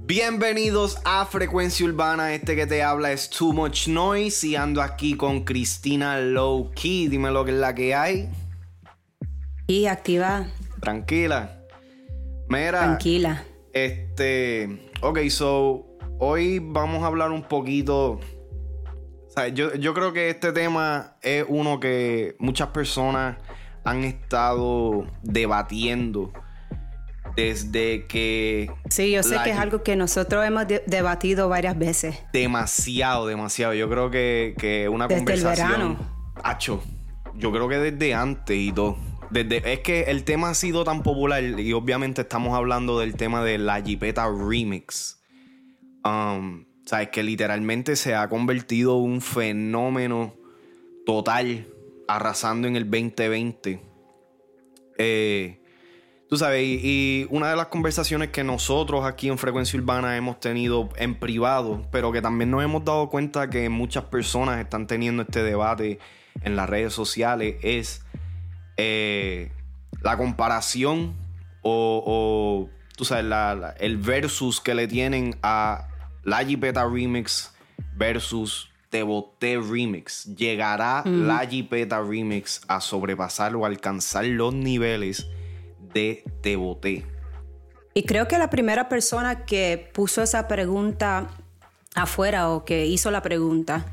Bienvenidos 0.00 0.98
a 1.04 1.26
Frecuencia 1.26 1.86
Urbana, 1.86 2.34
este 2.34 2.54
que 2.54 2.66
te 2.66 2.82
habla 2.82 3.10
es 3.10 3.30
Too 3.30 3.52
Much 3.52 3.88
Noise 3.88 4.46
y 4.46 4.56
ando 4.56 4.80
aquí 4.80 5.16
con 5.16 5.44
Cristina 5.44 6.20
Low 6.20 6.70
Key, 6.72 7.08
dime 7.08 7.30
lo 7.32 7.44
que 7.44 7.50
es 7.50 7.56
la 7.56 7.74
que 7.74 7.94
hay. 7.94 8.28
Y 9.66 9.86
activa. 9.86 10.46
Tranquila. 10.80 11.64
Mira. 12.48 12.80
Tranquila. 12.80 13.44
Este, 13.72 14.90
ok, 15.00 15.18
so 15.28 15.86
hoy 16.18 16.60
vamos 16.60 17.02
a 17.02 17.06
hablar 17.06 17.32
un 17.32 17.42
poquito... 17.42 18.20
O 19.26 19.32
sea, 19.32 19.48
yo, 19.48 19.74
yo 19.74 19.94
creo 19.94 20.12
que 20.12 20.30
este 20.30 20.52
tema 20.52 21.16
es 21.22 21.44
uno 21.48 21.78
que 21.78 22.36
muchas 22.38 22.68
personas 22.68 23.36
han 23.84 24.04
estado 24.04 25.06
debatiendo 25.22 26.32
desde 27.36 28.06
que... 28.06 28.70
Sí, 28.88 29.12
yo 29.12 29.22
sé 29.22 29.36
que 29.44 29.50
es 29.50 29.58
algo 29.58 29.82
que 29.82 29.96
nosotros 29.96 30.44
hemos 30.44 30.66
debatido 30.86 31.48
varias 31.48 31.78
veces. 31.78 32.18
Demasiado, 32.32 33.26
demasiado. 33.26 33.74
Yo 33.74 33.88
creo 33.88 34.10
que, 34.10 34.54
que 34.58 34.88
una 34.88 35.06
desde 35.06 35.20
conversación... 35.20 35.66
el 35.68 35.76
verano. 35.76 35.98
Hacho, 36.42 36.82
yo 37.34 37.52
creo 37.52 37.68
que 37.68 37.78
desde 37.78 38.14
antes 38.14 38.56
y 38.56 38.72
todo. 38.72 38.96
Desde, 39.30 39.72
es 39.72 39.80
que 39.80 40.02
el 40.04 40.24
tema 40.24 40.50
ha 40.50 40.54
sido 40.54 40.82
tan 40.84 41.02
popular 41.02 41.42
y 41.42 41.72
obviamente 41.72 42.22
estamos 42.22 42.56
hablando 42.56 42.98
del 42.98 43.14
tema 43.14 43.44
de 43.44 43.58
la 43.58 43.80
Jeepeta 43.80 44.28
Remix. 44.28 45.20
Um, 46.04 46.64
Sabes 46.90 47.10
que 47.10 47.22
literalmente 47.22 47.94
se 47.94 48.16
ha 48.16 48.28
convertido 48.28 48.96
en 48.98 49.12
un 49.12 49.20
fenómeno 49.20 50.34
total, 51.06 51.68
arrasando 52.16 52.68
en 52.68 52.76
el 52.76 52.84
2020. 52.90 53.80
Eh, 54.98 55.60
Tú 56.30 56.36
sabes, 56.36 56.62
y, 56.62 57.26
una 57.30 57.50
de 57.50 57.56
las 57.56 57.66
conversaciones 57.66 58.30
que 58.30 58.44
nosotros 58.44 59.04
aquí 59.04 59.26
en 59.26 59.36
Frecuencia 59.36 59.76
Urbana 59.80 60.16
hemos 60.16 60.38
tenido 60.38 60.88
en 60.94 61.18
privado, 61.18 61.84
pero 61.90 62.12
que 62.12 62.22
también 62.22 62.52
nos 62.52 62.62
hemos 62.62 62.84
dado 62.84 63.08
cuenta 63.08 63.50
que 63.50 63.68
muchas 63.68 64.04
personas 64.04 64.60
están 64.60 64.86
teniendo 64.86 65.24
este 65.24 65.42
debate 65.42 65.98
en 66.42 66.54
las 66.54 66.70
redes 66.70 66.92
sociales, 66.92 67.56
es 67.62 68.04
eh, 68.76 69.50
la 70.02 70.16
comparación 70.16 71.16
o, 71.62 72.70
tú 72.96 73.04
sabes, 73.04 73.24
el 73.80 73.96
versus 73.96 74.60
que 74.60 74.76
le 74.76 74.86
tienen 74.86 75.36
a 75.42 75.88
la 76.22 76.44
Jipeta 76.44 76.86
Remix 76.86 77.52
versus 77.96 78.70
Te 78.90 79.02
Boté 79.02 79.58
Remix. 79.58 80.24
¿Llegará 80.36 81.02
la 81.06 81.38
Jipeta 81.46 82.02
Remix 82.02 82.60
a 82.68 82.80
sobrepasar 82.80 83.56
o 83.56 83.64
alcanzar 83.64 84.26
los 84.26 84.52
niveles? 84.52 85.26
de 85.92 86.24
Te 86.40 86.56
Boté. 86.56 87.04
Y 87.94 88.04
creo 88.04 88.28
que 88.28 88.38
la 88.38 88.50
primera 88.50 88.88
persona 88.88 89.44
que 89.44 89.90
puso 89.92 90.22
esa 90.22 90.46
pregunta 90.46 91.28
afuera 91.94 92.50
o 92.50 92.64
que 92.64 92.86
hizo 92.86 93.10
la 93.10 93.22
pregunta, 93.22 93.92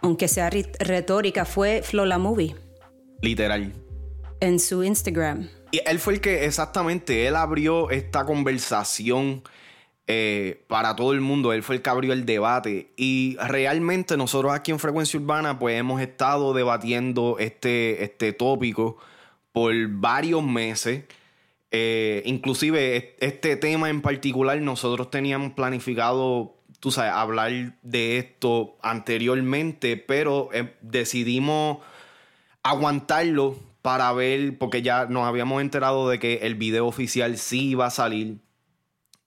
aunque 0.00 0.28
sea 0.28 0.50
retórica, 0.50 1.44
fue 1.44 1.82
Flola 1.82 2.18
Movie. 2.18 2.56
Literal. 3.22 3.72
En 4.40 4.58
su 4.58 4.82
Instagram. 4.82 5.48
Y 5.70 5.80
él 5.86 5.98
fue 5.98 6.14
el 6.14 6.20
que, 6.20 6.44
exactamente, 6.46 7.26
él 7.26 7.36
abrió 7.36 7.90
esta 7.90 8.24
conversación 8.24 9.42
eh, 10.10 10.64
para 10.68 10.96
todo 10.96 11.12
el 11.12 11.20
mundo. 11.20 11.52
Él 11.52 11.62
fue 11.62 11.76
el 11.76 11.82
que 11.82 11.90
abrió 11.90 12.14
el 12.14 12.24
debate. 12.24 12.92
Y 12.96 13.36
realmente 13.36 14.16
nosotros 14.16 14.54
aquí 14.54 14.70
en 14.70 14.78
Frecuencia 14.78 15.20
Urbana, 15.20 15.58
pues 15.58 15.78
hemos 15.78 16.00
estado 16.00 16.54
debatiendo 16.54 17.36
este, 17.38 18.02
este 18.02 18.32
tópico 18.32 18.96
por 19.52 19.74
varios 19.88 20.42
meses. 20.42 21.04
Eh, 21.70 22.22
inclusive 22.24 23.16
este 23.20 23.56
tema 23.56 23.90
en 23.90 24.00
particular 24.00 24.58
nosotros 24.62 25.10
teníamos 25.10 25.52
planificado, 25.52 26.56
tú 26.80 26.90
sabes, 26.90 27.12
hablar 27.12 27.76
de 27.82 28.16
esto 28.16 28.78
anteriormente, 28.80 29.98
pero 29.98 30.48
eh, 30.54 30.72
decidimos 30.80 31.80
aguantarlo 32.62 33.58
para 33.82 34.10
ver, 34.14 34.56
porque 34.56 34.80
ya 34.80 35.04
nos 35.04 35.26
habíamos 35.26 35.60
enterado 35.60 36.08
de 36.08 36.18
que 36.18 36.36
el 36.42 36.54
video 36.54 36.86
oficial 36.86 37.36
sí 37.36 37.70
iba 37.70 37.84
a 37.84 37.90
salir. 37.90 38.38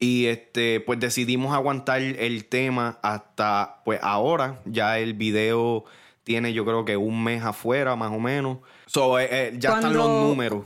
Y 0.04 0.26
este, 0.26 0.80
pues 0.80 1.00
decidimos 1.00 1.54
aguantar 1.54 2.02
el 2.02 2.46
tema 2.46 2.98
hasta 3.04 3.82
pues 3.86 4.00
ahora. 4.02 4.60
Ya 4.66 4.98
el 4.98 5.14
video 5.14 5.86
tiene 6.24 6.54
yo 6.54 6.66
creo 6.66 6.86
que 6.86 6.98
un 6.98 7.24
mes 7.24 7.44
afuera, 7.44 7.96
más 7.96 8.12
o 8.12 8.20
menos. 8.20 8.58
So, 8.88 9.20
eh, 9.20 9.54
ya 9.60 9.76
están 9.76 9.94
los 9.94 10.10
números. 10.10 10.66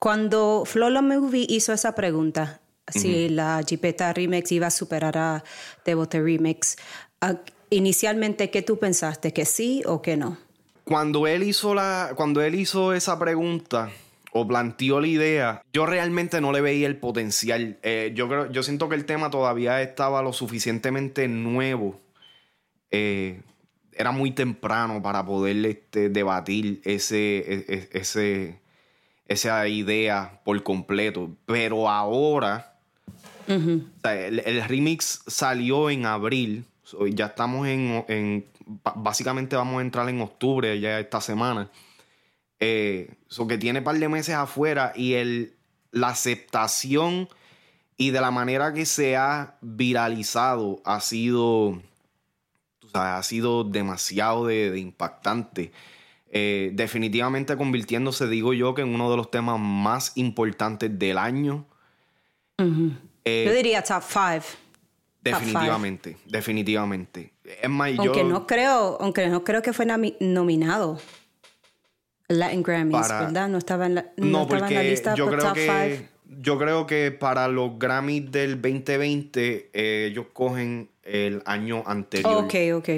Cuando 0.00 0.64
Flolo 0.66 1.02
Movie 1.02 1.46
hizo 1.48 1.72
esa 1.72 1.94
pregunta, 1.94 2.60
si 2.88 3.28
la 3.28 3.62
Jeepeta 3.62 4.12
Remix 4.12 4.50
iba 4.50 4.66
a 4.66 4.70
superar 4.72 5.16
a 5.16 5.44
Devote 5.84 6.20
Remix, 6.20 6.76
ah, 7.20 7.36
inicialmente, 7.70 8.50
¿qué 8.50 8.60
tú 8.60 8.78
pensaste? 8.80 9.32
¿Que 9.32 9.44
sí 9.44 9.82
o 9.86 10.02
que 10.02 10.16
no? 10.16 10.36
Cuando 10.82 11.28
él 11.28 11.44
hizo, 11.44 11.74
la, 11.74 12.12
cuando 12.16 12.42
él 12.42 12.56
hizo 12.56 12.92
esa 12.92 13.18
pregunta 13.20 13.90
o 14.36 14.46
planteó 14.46 15.00
la 15.00 15.06
idea, 15.06 15.62
yo 15.72 15.86
realmente 15.86 16.40
no 16.40 16.52
le 16.52 16.60
veía 16.60 16.86
el 16.86 16.98
potencial. 16.98 17.78
Eh, 17.82 18.12
yo, 18.14 18.28
creo, 18.28 18.52
yo 18.52 18.62
siento 18.62 18.88
que 18.88 18.94
el 18.94 19.06
tema 19.06 19.30
todavía 19.30 19.80
estaba 19.80 20.22
lo 20.22 20.32
suficientemente 20.32 21.26
nuevo. 21.26 22.00
Eh, 22.90 23.40
era 23.92 24.10
muy 24.10 24.32
temprano 24.32 25.02
para 25.02 25.24
poder 25.24 25.64
este, 25.64 26.10
debatir 26.10 26.82
ese, 26.84 27.38
e, 27.38 27.64
e, 27.68 27.88
ese, 27.92 28.60
esa 29.26 29.66
idea 29.68 30.40
por 30.44 30.62
completo. 30.62 31.30
Pero 31.46 31.88
ahora, 31.88 32.78
el, 33.48 34.64
remix 34.68 35.22
salió 35.26 35.88
en 35.88 36.04
abril. 36.04 36.66
ya 37.10 37.26
estamos 37.26 37.66
en, 37.68 38.44
Básicamente 38.66 39.56
vamos 39.56 39.78
a 39.78 39.82
entrar 39.82 40.08
en 40.08 40.20
octubre 40.20 40.78
ya 40.78 41.00
esta 41.00 41.20
semana. 41.20 41.70
Eh, 42.60 43.14
que 43.48 43.58
tiene 43.58 43.80
un 43.80 43.84
par 43.84 43.98
de 43.98 44.08
meses 44.08 44.34
afuera 44.34 44.92
y 44.96 45.14
el, 45.14 45.54
la 45.90 46.08
aceptación 46.08 47.28
y 47.98 48.10
de 48.10 48.20
la 48.20 48.30
manera 48.30 48.72
que 48.72 48.86
se 48.86 49.16
ha 49.16 49.56
viralizado 49.60 50.80
ha 50.84 51.00
sido. 51.00 51.82
ha 52.94 53.22
sido 53.22 53.64
demasiado 53.64 54.46
de 54.46 54.78
impactante. 54.78 55.72
Eh, 56.38 56.70
definitivamente 56.74 57.56
convirtiéndose, 57.56 58.26
digo 58.26 58.52
yo, 58.52 58.74
que 58.74 58.82
en 58.82 58.94
uno 58.94 59.10
de 59.10 59.16
los 59.16 59.30
temas 59.30 59.58
más 59.58 60.12
importantes 60.16 60.98
del 60.98 61.18
año. 61.18 61.64
Eh, 63.24 63.44
yo 63.46 63.54
diría 63.54 63.82
top 63.82 64.02
5. 64.02 64.58
Definitivamente, 65.22 66.16
definitivamente. 66.26 67.32
Es 67.42 67.70
más, 67.70 67.90
aunque 67.98 68.22
no 68.22 68.46
creo, 68.46 68.98
aunque 69.00 69.26
no 69.28 69.44
creo 69.44 69.62
que 69.62 69.72
fue 69.72 69.86
nominado. 70.20 71.00
Latin 72.28 72.62
Grammys, 72.62 73.08
¿verdad? 73.08 73.48
No 73.48 73.58
estaba 73.58 73.86
en 73.86 73.96
la, 73.96 74.06
no, 74.16 74.48
en 74.50 74.74
la 74.74 74.82
lista 74.82 75.14
yo 75.14 75.26
creo 75.28 75.40
top 75.40 75.54
que, 75.54 76.08
Yo 76.40 76.58
creo 76.58 76.86
que 76.86 77.12
para 77.12 77.48
los 77.48 77.78
Grammys 77.78 78.30
del 78.30 78.60
2020 78.60 79.70
eh, 79.72 80.08
ellos 80.10 80.26
cogen 80.32 80.90
el 81.04 81.42
año 81.46 81.84
anterior. 81.86 82.44
Ok, 82.44 82.54
ok. 82.74 82.88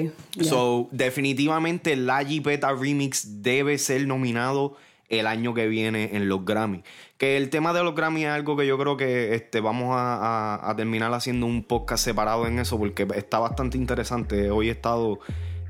So, 0.41 0.87
definitivamente 0.91 1.95
la 1.95 2.23
Jeepeta 2.23 2.73
Remix 2.73 3.43
debe 3.43 3.77
ser 3.77 4.07
nominado 4.07 4.75
el 5.09 5.27
año 5.27 5.53
que 5.53 5.67
viene 5.67 6.15
en 6.15 6.29
los 6.29 6.45
Grammy. 6.45 6.83
Que 7.17 7.37
el 7.37 7.49
tema 7.49 7.73
de 7.73 7.83
los 7.83 7.95
Grammy 7.95 8.25
es 8.25 8.31
algo 8.31 8.55
que 8.55 8.65
yo 8.65 8.77
creo 8.77 8.95
que 8.95 9.35
este, 9.35 9.59
vamos 9.59 9.95
a, 9.97 10.73
terminar 10.77 11.13
haciendo 11.13 11.45
un 11.45 11.63
podcast 11.63 12.03
separado 12.03 12.47
en 12.47 12.59
eso 12.59 12.77
porque 12.77 13.07
está 13.15 13.39
bastante 13.39 13.77
interesante. 13.77 14.49
Hoy 14.51 14.69
he 14.69 14.71
estado 14.71 15.19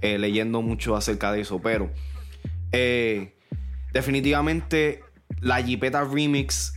eh, 0.02 0.18
leyendo 0.18 0.62
mucho 0.62 0.96
acerca 0.96 1.32
de 1.32 1.42
eso, 1.42 1.60
pero 1.62 1.90
eh, 2.72 3.34
definitivamente 3.94 5.04
la 5.42 5.62
Jeepeta 5.62 6.04
Remix 6.04 6.74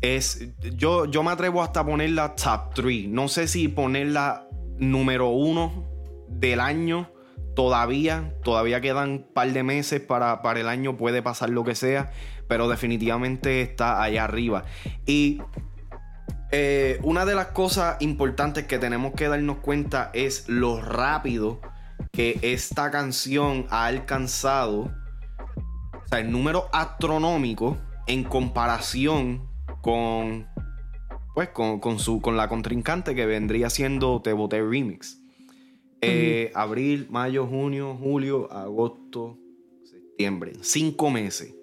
es. 0.00 0.48
Yo, 0.76 1.06
yo 1.06 1.22
me 1.22 1.30
atrevo 1.30 1.62
hasta 1.62 1.80
a 1.80 1.86
ponerla 1.86 2.34
top 2.34 2.74
3. 2.74 3.08
No 3.08 3.28
sé 3.28 3.48
si 3.48 3.68
ponerla 3.68 4.46
número 4.78 5.28
uno 5.28 5.88
del 6.28 6.60
año. 6.60 7.12
Todavía, 7.54 8.32
todavía 8.44 8.80
quedan 8.80 9.10
un 9.10 9.32
par 9.34 9.52
de 9.52 9.62
meses 9.62 10.00
para, 10.00 10.40
para 10.40 10.60
el 10.60 10.68
año, 10.68 10.96
puede 10.96 11.20
pasar 11.20 11.50
lo 11.50 11.64
que 11.64 11.74
sea, 11.74 12.10
pero 12.48 12.68
definitivamente 12.68 13.60
está 13.60 14.02
allá 14.02 14.24
arriba. 14.24 14.64
Y 15.04 15.42
eh, 16.52 16.98
una 17.02 17.24
de 17.26 17.34
las 17.34 17.48
cosas 17.48 17.96
importantes 18.00 18.66
que 18.66 18.78
tenemos 18.78 19.14
que 19.14 19.28
darnos 19.28 19.58
cuenta 19.58 20.10
es 20.14 20.48
lo 20.48 20.80
rápido 20.80 21.60
que 22.12 22.38
esta 22.42 22.90
canción 22.90 23.66
ha 23.70 23.86
alcanzado, 23.86 24.92
sea, 26.10 26.20
el 26.20 26.30
número 26.30 26.68
astronómico 26.72 27.78
en 28.06 28.24
comparación 28.24 29.48
con 29.80 30.48
pues 31.34 31.48
con, 31.50 31.98
su, 31.98 32.20
con 32.20 32.36
la 32.36 32.48
contrincante 32.48 33.14
que 33.14 33.24
vendría 33.24 33.70
siendo 33.70 34.20
Te 34.20 34.32
Boté 34.32 34.60
Remix. 34.62 35.18
Eh, 36.02 36.50
abril, 36.54 37.06
mayo, 37.10 37.46
junio, 37.46 37.96
julio, 37.98 38.52
agosto, 38.52 39.38
septiembre. 39.84 40.52
Cinco 40.60 41.10
meses. 41.10 41.54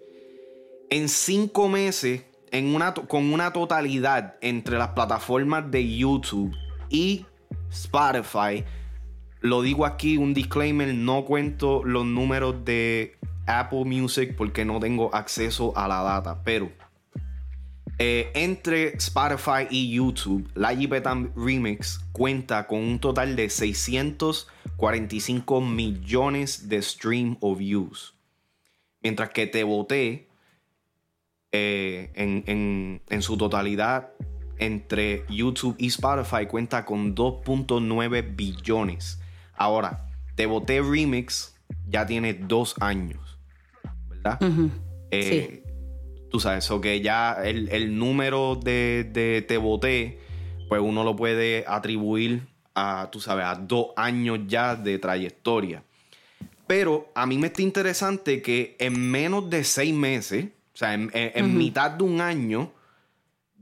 En 0.89 1.09
cinco 1.09 1.67
meses, 1.67 2.23
en 2.51 2.73
una, 2.73 2.93
con 2.93 3.33
una 3.33 3.51
totalidad 3.51 4.37
entre 4.41 4.77
las 4.77 4.89
plataformas 4.89 5.69
de 5.69 5.97
YouTube 5.97 6.55
y 6.89 7.25
Spotify, 7.69 8.63
lo 9.41 9.61
digo 9.61 9.85
aquí, 9.85 10.17
un 10.17 10.33
disclaimer, 10.33 10.93
no 10.93 11.25
cuento 11.25 11.83
los 11.83 12.05
números 12.05 12.63
de 12.63 13.17
Apple 13.47 13.85
Music 13.85 14.35
porque 14.35 14.65
no 14.65 14.79
tengo 14.79 15.15
acceso 15.15 15.75
a 15.75 15.87
la 15.87 16.03
data, 16.03 16.43
pero 16.43 16.69
eh, 17.99 18.29
entre 18.35 18.95
Spotify 18.97 19.65
y 19.71 19.95
YouTube, 19.95 20.47
la 20.53 20.75
Jipetan 20.75 21.31
Remix 21.35 21.99
cuenta 22.11 22.67
con 22.67 22.77
un 22.79 22.99
total 22.99 23.35
de 23.35 23.49
645 23.49 25.61
millones 25.61 26.69
de 26.69 26.79
stream 26.83 27.37
o 27.39 27.55
views. 27.55 28.13
Mientras 29.01 29.31
que 29.31 29.47
Te 29.47 29.63
Boté 29.63 30.27
eh, 31.51 32.11
en, 32.13 33.01
su 33.21 33.35
totalidad 33.35 34.11
entre 34.59 35.25
YouTube 35.29 35.75
y 35.79 35.87
Spotify 35.87 36.45
cuenta 36.45 36.85
con 36.85 37.15
2.9 37.15 38.35
billones. 38.35 39.19
Ahora, 39.55 40.07
Te 40.35 40.45
Boté 40.45 40.81
Remix 40.81 41.55
ya 41.87 42.05
tiene 42.05 42.35
dos 42.35 42.75
años, 42.79 43.36
¿verdad? 44.35 44.71
Eh, 45.11 45.63
tú 46.29 46.39
sabes, 46.39 46.65
eso 46.65 46.81
que 46.81 47.01
ya 47.01 47.33
el, 47.43 47.97
número 47.97 48.55
de, 48.55 49.09
de 49.11 49.41
Te 49.41 49.57
Boté, 49.57 50.19
pues 50.67 50.81
uno 50.81 51.03
lo 51.03 51.15
puede 51.15 51.63
atribuir 51.67 52.47
a, 52.75 53.09
tú 53.11 53.19
sabes, 53.19 53.45
a 53.45 53.55
dos 53.55 53.87
años 53.95 54.39
ya 54.47 54.75
de 54.75 54.99
trayectoria. 54.99 55.83
Pero 56.67 57.09
a 57.15 57.25
mí 57.25 57.37
me 57.37 57.47
está 57.47 57.61
interesante 57.61 58.41
que 58.41 58.75
en 58.79 59.09
menos 59.09 59.49
de 59.49 59.63
seis 59.63 59.93
meses, 59.93 60.45
o 60.73 60.77
sea, 60.77 60.93
en, 60.93 61.57
mitad 61.57 61.91
de 61.91 62.03
un 62.03 62.21
año, 62.21 62.71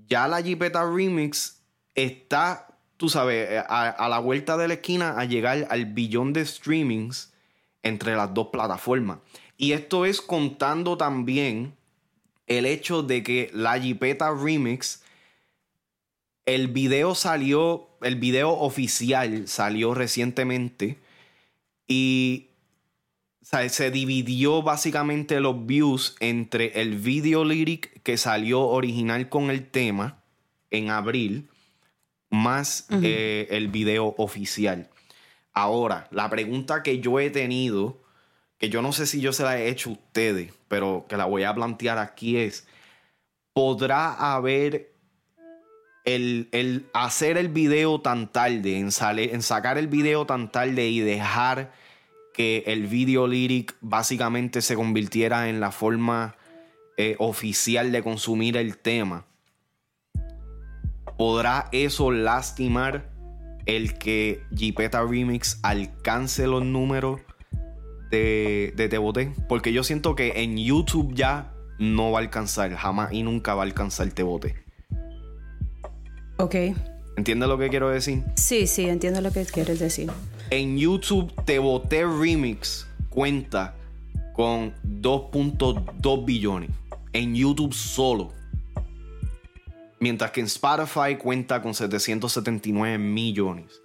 ya 0.07 0.27
la 0.27 0.41
Jeepeta 0.41 0.83
Remix 0.83 1.61
está, 1.94 2.68
tú 2.97 3.07
sabes, 3.07 3.63
a, 3.69 3.89
a, 3.89 4.09
la 4.09 4.19
vuelta 4.19 4.57
de 4.57 4.68
la 4.68 4.73
esquina 4.73 5.19
a 5.19 5.25
llegar 5.25 5.68
al 5.69 5.85
billón 5.85 6.33
de 6.33 6.45
streamings 6.45 7.31
entre 7.83 8.15
las 8.15 8.33
dos 8.33 8.47
plataformas. 8.47 9.19
Y 9.57 9.72
esto 9.72 10.06
es 10.06 10.22
contando 10.22 10.98
también 10.98 11.75
el 12.48 12.66
hecho 12.66 13.04
de 13.04 13.24
que 13.24 13.50
la 13.54 13.78
Jeepeta 13.78 14.34
Remix, 14.34 15.02
el 16.46 16.68
video 16.68 17.16
salió, 17.16 17.90
el 18.02 18.18
video 18.18 18.52
oficial 18.52 19.48
salió 19.48 19.94
recientemente 19.94 20.98
y 21.88 22.50
se 23.42 23.92
dividió 23.92 24.63
básicamente 24.63 25.40
los 25.40 25.66
views 25.66 26.16
entre 26.19 26.81
el 26.81 26.96
video 26.96 27.46
lyric 27.46 28.02
que 28.02 28.18
salió 28.18 28.62
original 28.62 29.30
con 29.30 29.50
el 29.50 29.69
tema 29.69 30.24
en 30.72 30.90
abril, 30.90 31.48
más 32.30 32.88
eh, 32.90 33.48
el 33.52 33.69
video 33.69 34.16
oficial. 34.18 34.90
Ahora, 35.54 36.07
la 36.12 36.30
pregunta 36.30 36.84
que 36.84 37.00
yo 37.00 37.19
he 37.19 37.30
tenido, 37.30 38.02
que 38.57 38.69
yo 38.69 38.81
no 38.81 38.94
sé 38.94 39.06
si 39.06 39.22
yo 39.22 39.34
se 39.34 39.44
la 39.44 39.57
he 39.57 39.69
hecho 39.69 39.90
a 39.90 39.94
ustedes, 39.94 40.54
pero 40.68 41.06
que 41.10 41.18
la 41.18 41.25
voy 41.25 41.44
a 41.44 41.54
plantear 41.54 41.98
aquí 41.98 42.38
es, 42.38 42.68
¿podrá 43.54 44.13
haber 44.36 44.94
el, 46.06 46.86
hacer 46.94 47.38
el 47.38 47.50
video 47.50 48.00
tan 48.02 48.31
tarde, 48.31 48.80
en, 48.80 48.90
en 48.90 49.42
sacar 49.42 49.78
el 49.78 49.88
video 49.88 50.25
tan 50.25 50.52
tarde 50.52 50.88
y 50.88 51.00
dejar 51.00 51.74
que 52.34 52.63
el 52.68 52.88
video 52.88 53.28
lyric 53.28 53.75
básicamente 53.81 54.62
se 54.62 54.75
convirtiera 54.75 55.50
en 55.50 55.60
la 55.60 55.72
forma 55.72 56.36
eh, 56.98 57.16
oficial 57.19 57.92
de 57.92 58.04
consumir 58.04 58.57
el 58.57 58.78
tema? 58.78 59.25
¿Podrá 61.18 61.69
eso 61.72 62.12
lastimar 62.12 63.10
el 63.66 63.98
que 63.98 64.44
Jeepeta 64.52 65.02
Remix 65.02 65.60
alcance 65.63 66.46
los 66.46 66.63
números 66.63 67.22
de, 68.15 68.73
de 68.75 68.89
Te 68.89 68.97
Boté? 68.97 69.31
Porque 69.47 69.73
yo 69.73 69.83
siento 69.83 70.15
que 70.15 70.44
en 70.44 70.57
YouTube 70.57 71.13
ya 71.13 71.53
no 71.79 72.12
va 72.12 72.19
a 72.19 72.21
alcanzar, 72.21 72.73
jamás 72.75 73.12
y 73.12 73.23
nunca 73.23 73.56
va 73.56 73.63
a 73.63 73.65
alcanzar 73.65 74.09
Te 74.12 74.23
Boté. 74.23 74.56
Ok. 76.38 76.56
¿Entiendes 77.17 77.47
lo 77.47 77.57
que 77.57 77.69
quiero 77.69 77.89
decir? 77.89 78.23
Sí, 78.35 78.67
sí, 78.67 78.88
entiendo 78.88 79.21
lo 79.21 79.31
que 79.31 79.45
quieres 79.45 79.79
decir. 79.79 80.12
En 80.50 80.77
YouTube 80.77 81.33
Te 81.45 81.59
Boté 81.59 82.06
Remix 82.06 82.88
cuenta 83.09 83.75
con 84.33 84.73
2.2 84.83 86.25
billones. 86.25 86.69
En 87.13 87.35
YouTube 87.35 87.73
solo. 87.73 88.33
Mientras 90.00 90.31
que 90.31 90.41
en 90.41 90.47
Spotify 90.47 91.15
cuenta 91.18 91.61
con 91.61 91.73
779 91.73 92.97
millones, 92.97 93.81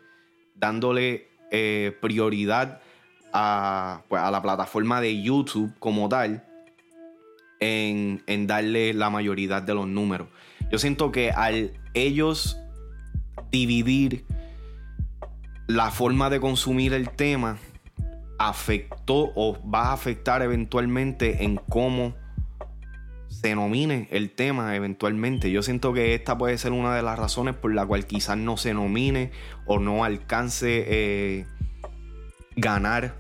dándole 0.56 1.28
eh, 1.52 1.96
prioridad 2.00 2.80
pues, 3.32 4.22
a, 4.22 4.30
la 4.30 4.42
plataforma 4.42 5.00
de 5.00 5.22
YouTube 5.22 5.72
como 5.78 6.08
tal 6.08 6.44
en, 7.60 8.22
en 8.26 8.46
darle 8.46 8.94
la 8.94 9.10
mayoría 9.10 9.60
de 9.60 9.74
los 9.74 9.86
números. 9.86 10.28
Yo 10.70 10.78
siento 10.78 11.12
que 11.12 11.30
al 11.30 11.72
ellos 11.94 12.58
dividir 13.50 14.24
la 15.66 15.90
forma 15.90 16.30
de 16.30 16.40
consumir 16.40 16.92
el 16.94 17.10
tema, 17.10 17.58
afectó 18.38 19.32
o 19.34 19.58
va 19.68 19.88
a 19.88 19.92
afectar 19.92 20.42
eventualmente 20.42 21.44
en 21.44 21.56
cómo 21.56 22.14
se 23.28 23.54
nomine 23.54 24.08
el 24.10 24.30
tema 24.30 24.74
eventualmente. 24.74 25.50
Yo 25.50 25.62
siento 25.62 25.92
que 25.92 26.14
esta 26.14 26.36
puede 26.36 26.58
ser 26.58 26.72
una 26.72 26.94
de 26.96 27.02
las 27.02 27.18
razones 27.18 27.54
por 27.54 27.74
la 27.74 27.86
cual 27.86 28.06
quizás 28.06 28.36
no 28.36 28.56
se 28.56 28.74
nomine 28.74 29.30
o 29.66 29.78
no 29.78 30.04
alcance 30.04 30.84
eh, 30.88 31.46
ganar 32.60 33.14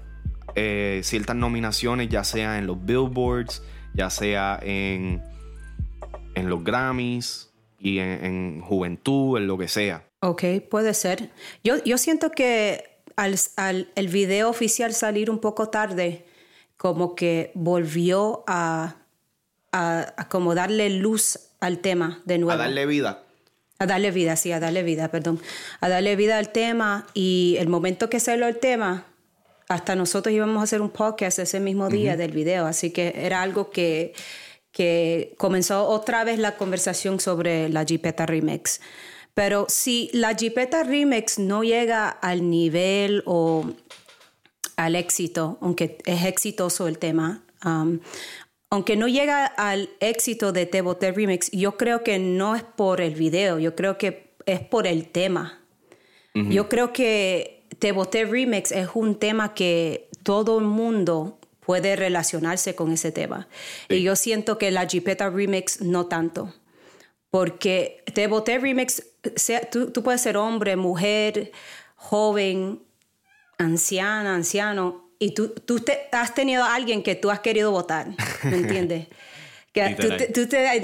eh, 0.54 1.00
ciertas 1.04 1.36
nominaciones, 1.36 2.08
ya 2.08 2.24
sea 2.24 2.58
en 2.58 2.66
los 2.66 2.84
Billboards, 2.84 3.62
ya 3.94 4.10
sea 4.10 4.58
en, 4.62 5.22
en 6.34 6.50
los 6.50 6.62
Grammys 6.64 7.50
y 7.78 7.98
en, 7.98 8.60
Juventud, 8.60 9.38
en 9.38 9.46
lo 9.46 9.56
que 9.58 9.68
sea. 9.68 10.04
Ok, 10.20 10.44
puede 10.70 10.94
ser. 10.94 11.30
Yo, 11.64 11.82
yo 11.84 11.98
siento 11.98 12.30
que 12.30 13.02
al, 13.16 13.36
al 13.56 13.90
el 13.94 14.08
video 14.08 14.50
oficial 14.50 14.92
salir 14.92 15.30
un 15.30 15.38
poco 15.38 15.68
tarde, 15.68 16.26
como 16.76 17.14
que 17.14 17.52
volvió 17.54 18.44
a 18.46 18.96
a, 19.72 20.26
como 20.28 20.54
darle 20.54 20.90
luz 20.90 21.38
al 21.60 21.78
tema 21.78 22.20
de 22.24 22.38
nuevo. 22.38 22.60
A 22.60 22.64
darle 22.64 22.86
vida. 22.86 23.22
A 23.78 23.86
darle 23.86 24.10
vida, 24.10 24.36
sí, 24.36 24.52
a 24.52 24.60
darle 24.60 24.82
vida, 24.82 25.10
perdón. 25.10 25.40
A 25.80 25.88
darle 25.88 26.16
vida 26.16 26.38
al 26.38 26.50
tema 26.50 27.06
y 27.14 27.56
el 27.58 27.68
momento 27.68 28.10
que 28.10 28.20
salió 28.20 28.46
el 28.46 28.58
tema, 28.58 29.06
hasta 29.70 29.94
nosotros 29.94 30.34
íbamos 30.34 30.60
a 30.60 30.64
hacer 30.64 30.82
un 30.82 30.90
podcast 30.90 31.38
ese 31.38 31.60
mismo 31.60 31.88
día 31.88 32.16
del 32.16 32.32
video, 32.32 32.66
así 32.66 32.90
que 32.90 33.12
era 33.14 33.40
algo 33.40 33.70
que, 33.70 34.14
que 34.72 35.32
comenzó 35.38 35.86
otra 35.86 36.24
vez 36.24 36.40
la 36.40 36.56
conversación 36.56 37.20
sobre 37.20 37.68
la 37.68 37.84
Jeepeta 37.84 38.26
Remix. 38.26 38.80
Pero 39.32 39.66
si 39.68 40.10
la 40.12 40.32
Jeepeta 40.32 40.82
Remix 40.82 41.38
no 41.38 41.62
llega 41.62 42.08
al 42.08 42.50
nivel 42.50 43.22
o 43.26 43.64
al 44.74 44.96
éxito, 44.96 45.56
aunque 45.60 45.98
es 46.04 46.24
exitoso 46.24 46.88
el 46.88 46.98
tema, 46.98 47.44
um, 47.64 48.00
aunque 48.70 48.96
no 48.96 49.06
llega 49.06 49.46
al 49.46 49.88
éxito 50.00 50.50
de 50.50 50.66
Te 50.66 50.80
Boté 50.80 51.12
Remix, 51.12 51.48
yo 51.52 51.76
creo 51.76 52.02
que 52.02 52.18
no 52.18 52.56
es 52.56 52.64
por 52.64 53.00
el 53.00 53.14
video, 53.14 53.60
yo 53.60 53.76
creo 53.76 53.98
que 53.98 54.34
es 54.46 54.58
por 54.58 54.88
el 54.88 55.06
tema. 55.06 55.58
Yo 56.32 56.68
creo 56.68 56.92
que 56.92 57.59
Te 57.80 57.92
Boté 57.92 58.24
Remix 58.24 58.70
es 58.70 58.88
un 58.94 59.18
tema 59.18 59.54
que 59.54 60.08
todo 60.22 60.58
el 60.58 60.64
mundo 60.66 61.38
puede 61.60 61.96
relacionarse 61.96 62.74
con 62.74 62.92
ese 62.92 63.10
tema. 63.10 63.48
Y 63.88 64.02
yo 64.02 64.16
siento 64.16 64.58
que 64.58 64.70
la 64.70 64.84
Jeepeta 64.84 65.30
Remix 65.30 65.80
no 65.80 66.06
tanto. 66.06 66.54
Porque 67.30 68.04
Te 68.14 68.26
Boté 68.26 68.58
Remix, 68.58 69.02
sea, 69.36 69.60
tú, 69.68 69.90
tú 69.90 70.02
puedes 70.02 70.20
ser 70.20 70.36
hombre, 70.36 70.76
mujer, 70.76 71.52
joven, 71.96 72.82
anciana, 73.58 74.34
anciano, 74.34 75.10
y 75.22 75.32
tú, 75.32 75.50
tú 75.50 75.80
te, 75.80 76.08
has 76.12 76.34
tenido 76.34 76.64
a 76.64 76.74
alguien 76.74 77.02
que 77.02 77.14
tú 77.14 77.30
has 77.30 77.40
querido 77.40 77.70
votar, 77.70 78.08
¿me 78.42 78.56
entiendes? 78.56 79.08
que 79.72 79.94
tú 80.00 80.08
te, 80.16 80.26
tú 80.28 80.48
te 80.48 80.76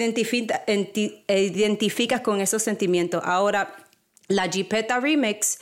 identificas 1.28 2.20
con 2.20 2.40
esos 2.40 2.62
sentimientos. 2.62 3.22
Ahora, 3.24 3.74
la 4.28 4.46
Jeepeta 4.46 5.00
Remix, 5.00 5.58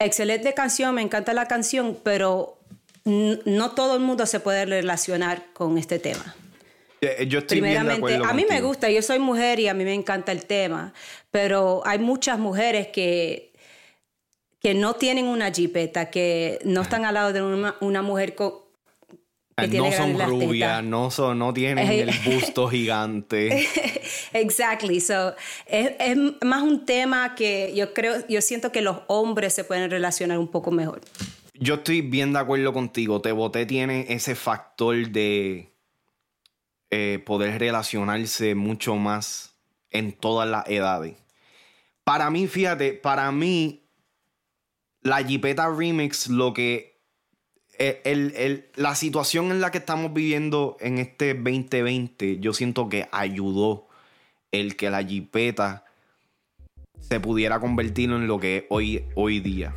excelente 0.00 0.54
canción, 0.54 0.94
me 0.94 1.02
encanta 1.02 1.32
la 1.32 1.46
canción, 1.46 1.98
pero 2.02 2.58
no 3.04 3.70
todo 3.72 3.94
el 3.94 4.00
mundo 4.00 4.26
se 4.26 4.40
puede 4.40 4.66
relacionar 4.66 5.44
con 5.52 5.78
este 5.78 5.98
tema. 5.98 6.34
Eh, 7.00 7.26
yo 7.28 7.38
estoy 7.38 7.60
Primeramente, 7.60 8.16
a 8.16 8.32
mí 8.34 8.44
me 8.48 8.60
gusta, 8.60 8.90
yo 8.90 9.00
soy 9.00 9.18
mujer 9.18 9.58
y 9.60 9.68
a 9.68 9.74
mí 9.74 9.84
me 9.84 9.94
encanta 9.94 10.32
el 10.32 10.44
tema, 10.44 10.92
pero 11.30 11.82
hay 11.86 11.98
muchas 11.98 12.38
mujeres 12.38 12.88
que 12.88 13.50
que 14.60 14.74
no 14.74 14.94
tienen 14.94 15.26
una 15.26 15.50
jipeta, 15.50 16.10
que 16.10 16.58
no 16.64 16.82
están 16.82 17.04
al 17.04 17.14
lado 17.14 17.32
de 17.32 17.42
una, 17.42 18.02
mujer 18.02 18.34
con, 18.34 18.52
no 19.68 19.92
son 19.92 20.18
rubias, 20.18 20.82
no, 20.82 21.10
son, 21.10 21.38
no 21.38 21.52
tienen 21.52 21.88
el 21.88 22.10
busto 22.24 22.68
gigante. 22.68 23.66
exactly. 24.32 25.00
So, 25.00 25.34
es, 25.66 25.92
es, 25.98 26.16
más 26.42 26.62
un 26.62 26.84
tema 26.84 27.34
que 27.34 27.72
yo 27.74 27.92
creo, 27.94 28.26
yo 28.28 28.40
siento 28.42 28.72
que 28.72 28.82
los 28.82 28.98
hombres 29.06 29.54
se 29.54 29.64
pueden 29.64 29.90
relacionar 29.90 30.38
un 30.38 30.48
poco 30.48 30.70
mejor. 30.70 31.00
Yo 31.54 31.74
estoy 31.74 32.00
bien 32.00 32.32
de 32.32 32.38
acuerdo 32.38 32.72
contigo. 32.72 33.20
Te 33.20 33.32
boté 33.32 33.66
tiene 33.66 34.06
ese 34.08 34.34
factor 34.34 35.10
de 35.10 35.74
eh, 36.90 37.22
poder 37.24 37.60
relacionarse 37.60 38.54
mucho 38.54 38.96
más 38.96 39.54
en 39.90 40.12
todas 40.12 40.48
las 40.48 40.68
edades. 40.68 41.16
Para 42.02 42.30
mí, 42.30 42.48
fíjate, 42.48 42.94
para 42.94 43.30
mí, 43.30 43.88
la 45.02 45.22
Jeepeta 45.22 45.68
Remix, 45.68 46.28
lo 46.28 46.52
que. 46.52 46.89
Eh, 47.82 48.68
la 48.76 48.94
situación 48.94 49.50
en 49.50 49.62
la 49.62 49.70
que 49.70 49.78
estamos 49.78 50.12
viviendo 50.12 50.76
en 50.80 50.98
este 50.98 51.32
2020, 51.32 52.38
yo 52.38 52.52
siento 52.52 52.90
que 52.90 53.08
ayudó 53.10 53.88
el 54.52 54.76
que 54.76 54.90
la 54.90 55.00
Jeepeta 55.00 55.86
se 56.98 57.20
pudiera 57.20 57.58
convertir 57.58 58.10
en 58.10 58.26
lo 58.26 58.38
que 58.38 58.58
es 58.58 58.64
hoy, 58.68 59.06
hoy 59.14 59.40
día. 59.40 59.74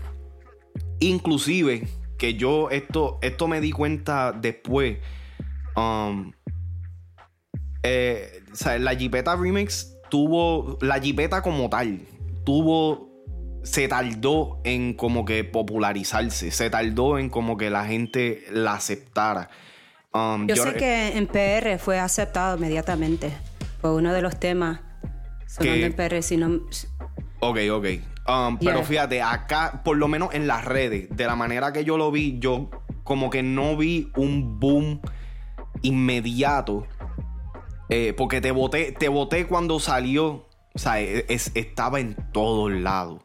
Inclusive, 1.00 1.88
que 2.18 2.34
yo 2.34 2.70
esto, 2.72 3.20
esto 3.22 3.48
me 3.48 3.62
di 3.62 3.72
cuenta 3.72 4.34
después. 4.34 4.98
Um, 5.78 6.34
eh, 7.84 8.44
la 8.80 8.94
Jeepeta 8.96 9.38
Remix 9.38 9.96
tuvo. 10.10 10.78
La 10.82 10.98
Jeepeta 10.98 11.42
como 11.42 11.70
tal. 11.70 12.02
Tuvo. 12.44 13.13
Se 13.64 13.88
tardó 13.88 14.60
en 14.64 14.94
como 14.94 15.26
que 15.26 15.44
popularizarse. 15.44 16.52
Se 16.52 16.70
tardó 16.70 17.18
en 17.18 17.30
como 17.30 17.58
que 17.58 17.70
la 17.70 17.86
gente 17.86 18.44
la 18.52 18.74
aceptara. 18.74 19.50
Um, 20.14 20.48
yo, 20.48 20.56
sé 20.56 20.74
que 20.76 21.18
en 21.18 21.28
PR 21.28 21.80
fue 21.80 22.00
aceptado 22.00 22.58
inmediatamente. 22.58 23.32
Fue 23.82 23.94
uno 23.94 24.14
de 24.14 24.22
los 24.22 24.40
temas 24.40 24.82
sonando 25.48 25.86
en 25.86 25.94
PR. 25.94 26.22
Si 26.22 26.38
no... 26.38 26.62
Ok, 27.40 27.58
ok. 27.72 27.86
Um, 28.28 28.58
pero 28.58 28.84
fíjate, 28.84 29.22
acá, 29.22 29.82
por 29.84 29.98
lo 29.98 30.08
menos 30.08 30.34
en 30.34 30.48
las 30.48 30.64
redes, 30.64 31.08
de 31.10 31.26
la 31.26 31.36
manera 31.36 31.74
que 31.74 31.84
yo 31.84 31.98
lo 31.98 32.12
vi, 32.12 32.40
yo 32.40 32.70
como 33.04 33.30
que 33.30 33.44
no 33.44 33.76
vi 33.76 34.12
un 34.16 34.60
boom 34.60 35.02
inmediato. 35.82 36.88
Eh, 37.90 38.14
porque 38.16 38.40
te 38.42 38.52
voté, 38.52 38.92
te 38.92 39.10
voté 39.10 39.46
cuando 39.46 39.80
salió. 39.80 40.48
O 40.76 40.80
sea, 40.80 41.02
e, 41.02 41.26
estaba 41.28 42.00
en 42.00 42.16
todos 42.32 42.72
lados. 42.72 43.22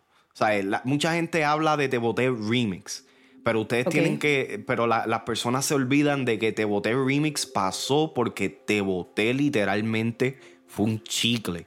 Mucha 0.85 1.15
gente 1.15 1.45
habla 1.45 1.77
de 1.77 1.89
Te 1.89 1.99
Voté 1.99 2.31
Remix. 2.31 3.07
Pero 3.45 3.63
ustedes 3.63 3.87
tienen 3.89 4.19
que. 4.19 4.63
Pero 4.67 4.87
las 4.87 5.21
personas 5.23 5.65
se 5.65 5.75
olvidan 5.75 6.25
de 6.25 6.39
que 6.39 6.53
Te 6.53 6.65
Voté 6.65 6.95
Remix 6.95 7.47
pasó 7.47 8.13
porque 8.15 8.49
Te 8.49 8.81
Voté 8.81 9.33
literalmente 9.35 10.39
fue 10.67 10.87
un 10.87 11.03
chicle. 11.03 11.67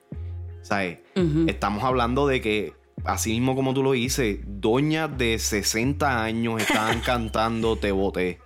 Estamos 1.47 1.83
hablando 1.83 2.27
de 2.27 2.39
que 2.39 2.73
así 3.03 3.31
mismo 3.31 3.55
como 3.55 3.73
tú 3.73 3.83
lo 3.83 3.91
dices, 3.91 4.39
doñas 4.45 5.17
de 5.17 5.37
60 5.37 6.23
años 6.23 6.61
estaban 6.61 6.99
cantando 7.05 7.75
Te 7.75 7.91
Boté. 7.91 8.39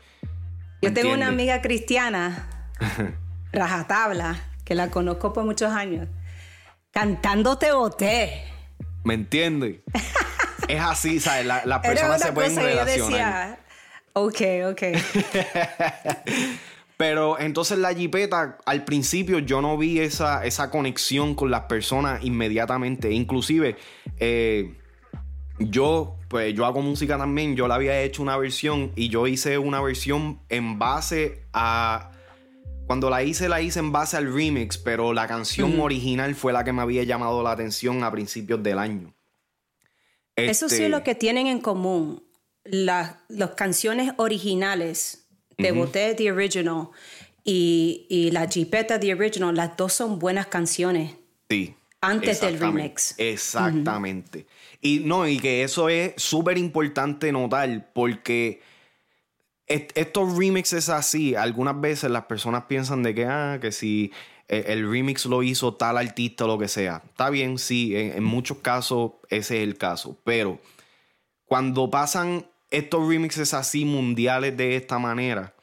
Yo 0.81 0.93
tengo 0.93 1.13
una 1.13 1.27
amiga 1.27 1.61
cristiana, 1.61 2.71
rajatabla, 3.53 4.39
que 4.63 4.75
la 4.75 4.89
conozco 4.89 5.33
por 5.33 5.45
muchos 5.45 5.71
años, 5.71 6.07
cantando 6.91 7.57
Te 7.57 7.71
Boté. 7.73 8.54
¿Me 9.05 9.13
entiendes? 9.13 9.77
es 10.67 10.81
así, 10.81 11.19
¿sabes? 11.19 11.45
Las 11.45 11.65
la 11.65 11.81
personas 11.81 12.21
se 12.21 12.33
pueden 12.33 12.55
relacionar. 12.55 13.59
ok, 14.13 14.41
ok. 14.71 14.81
Pero 16.97 17.39
entonces 17.39 17.77
la 17.77 17.93
jipeta, 17.93 18.57
al 18.65 18.83
principio 18.83 19.39
yo 19.39 19.61
no 19.61 19.77
vi 19.77 19.99
esa, 19.99 20.45
esa 20.45 20.71
conexión 20.71 21.35
con 21.35 21.51
las 21.51 21.61
personas 21.63 22.23
inmediatamente. 22.23 23.11
Inclusive, 23.11 23.75
eh, 24.17 24.73
yo, 25.59 26.17
pues 26.27 26.53
yo 26.55 26.65
hago 26.65 26.81
música 26.81 27.17
también, 27.17 27.55
yo 27.55 27.67
la 27.67 27.75
había 27.75 28.01
hecho 28.01 28.23
una 28.23 28.37
versión 28.37 28.91
y 28.95 29.09
yo 29.09 29.27
hice 29.27 29.57
una 29.57 29.81
versión 29.81 30.39
en 30.49 30.79
base 30.79 31.43
a... 31.53 32.11
Cuando 32.87 33.09
la 33.09 33.23
hice, 33.23 33.49
la 33.49 33.61
hice 33.61 33.79
en 33.79 33.91
base 33.91 34.15
al 34.15 34.31
remix, 34.31 34.77
pero 34.77 35.11
la 35.13 35.27
canción 35.27 35.79
original 35.79 36.35
fue 36.35 36.53
la 36.53 36.63
que 36.63 36.71
me 36.71 36.81
había 36.81 37.03
llamado 37.03 37.41
la 37.41 37.51
atención 37.51 38.03
a 38.03 38.11
principios 38.11 38.61
del 38.61 38.77
año. 38.77 39.13
Eso 40.35 40.69
sí 40.69 40.83
es 40.83 40.89
lo 40.89 40.97
este 40.97 41.11
que 41.11 41.15
tienen 41.15 41.47
en 41.47 41.59
común. 41.59 42.23
las 42.63 43.15
canciones 43.55 44.13
originales 44.17 45.27
te 45.57 45.71
boté 45.71 46.13
The 46.15 46.31
Original 46.31 46.89
y, 47.43 48.29
La 48.31 48.45
Jeepeta 48.45 48.99
The 48.99 49.13
Original, 49.13 49.55
las 49.55 49.77
dos 49.77 49.93
son 49.93 50.19
buenas 50.19 50.47
canciones. 50.47 51.15
Sí. 51.49 51.75
Antes 52.01 52.41
del 52.41 52.59
remix. 52.59 53.15
Exactamente. 53.17 54.45
Y 54.81 54.99
no, 54.99 55.27
y 55.27 55.39
que 55.39 55.63
eso 55.63 55.89
es 55.89 56.13
súper 56.17 56.57
importante 56.57 57.31
notar 57.31 57.91
porque 57.93 58.61
estos 59.67 60.37
remixes 60.37 60.89
así, 60.89 61.35
algunas 61.35 61.79
veces 61.79 62.11
las 62.11 62.25
personas 62.25 62.65
piensan 62.65 63.03
de 63.03 63.15
que, 63.15 63.25
ah, 63.25 63.57
que 63.59 63.71
si 63.71 64.11
eh, 64.47 64.65
el 64.67 64.89
remix 64.89 65.25
lo 65.25 65.41
hizo 65.41 65.73
tal 65.73 65.97
artista 65.97 66.45
o 66.45 66.47
lo 66.47 66.57
que 66.57 66.67
sea. 66.67 67.01
Está 67.05 67.29
bien, 67.29 67.57
sí, 67.57 67.95
en, 67.95 68.23
muchos 68.23 68.59
casos 68.59 69.13
ese 69.29 69.57
es 69.57 69.63
el 69.63 69.77
caso, 69.77 70.19
pero 70.23 70.59
cuando 71.45 71.89
pasan 71.89 72.45
estos 72.69 73.07
remixes 73.07 73.53
así 73.53 73.85
mundiales 73.85 74.55
de 74.55 74.75
esta 74.75 74.99
manera, 74.99 75.53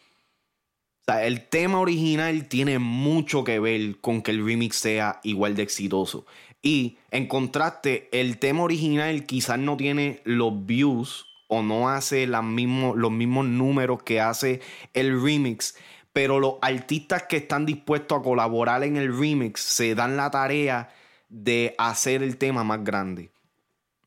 el 1.23 1.47
tema 1.49 1.79
original 1.79 2.49
tiene 2.49 2.79
mucho 2.79 3.45
que 3.45 3.59
ver 3.59 4.01
con 4.01 4.23
que 4.23 4.31
el 4.31 4.45
remix 4.45 4.77
sea 4.77 5.21
igual 5.23 5.55
de 5.55 5.63
exitoso. 5.63 6.27
Y 6.63 6.99
en 7.11 7.27
contraste, 7.27 8.09
el 8.13 8.39
tema 8.39 8.63
original 8.63 9.27
quizás 9.27 9.59
no 9.59 9.77
tiene 9.77 10.21
los 10.25 10.65
views 10.65 11.27
o 11.53 11.63
no 11.63 11.91
hace 11.91 12.27
los 12.27 12.43
mismos 12.43 13.47
números 13.47 14.03
que 14.03 14.23
hace 14.23 14.63
el 14.95 15.23
remix, 15.23 15.77
pero 16.15 16.41
los 16.41 16.55
artistas 16.63 17.25
que 17.25 17.37
están 17.37 17.67
dispuestos 17.67 18.19
a 18.19 18.23
colaborar 18.23 18.83
en 18.85 18.97
el 18.97 19.15
remix 19.15 19.61
se 19.61 19.95
dan 19.95 20.17
la 20.17 20.31
tarea 20.31 20.89
de 21.29 21.75
hacer 21.77 22.23
el 22.23 22.39
tema 22.39 22.65
más 22.65 22.83
grande. 22.83 23.31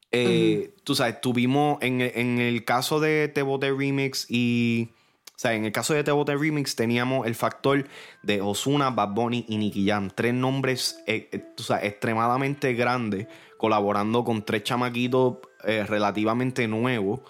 Eh, 0.10 0.74
tú 0.84 0.96
sabes, 0.96 1.22
tuvimos 1.22 1.78
en, 1.82 2.02
el 2.02 2.66
caso 2.66 3.00
de 3.00 3.28
Te 3.28 3.44
Bote 3.44 3.72
Remix 3.72 4.26
y. 4.28 4.90
O 5.36 5.38
sea, 5.38 5.54
en 5.54 5.66
el 5.66 5.72
caso 5.72 5.94
de 5.94 6.04
Te 6.04 6.12
Bote 6.12 6.36
Remix 6.36 6.76
teníamos 6.76 7.28
el 7.28 7.36
factor 7.36 7.86
de 8.24 8.42
Osuna, 8.42 8.90
Bad 8.90 9.10
Bunny 9.10 9.46
y 9.50 9.58
Nicky 9.58 9.88
Jam. 9.88 10.10
Tres 10.14 10.34
nombres 10.34 11.04
eh, 11.08 11.30
eh, 11.32 11.44
extremadamente 11.82 12.74
grandes, 12.74 13.28
colaborando 13.58 14.24
con 14.24 14.44
tres 14.46 14.64
chamaquitos 14.64 15.38
relativamente 15.64 16.68
nuevos. 16.68 17.22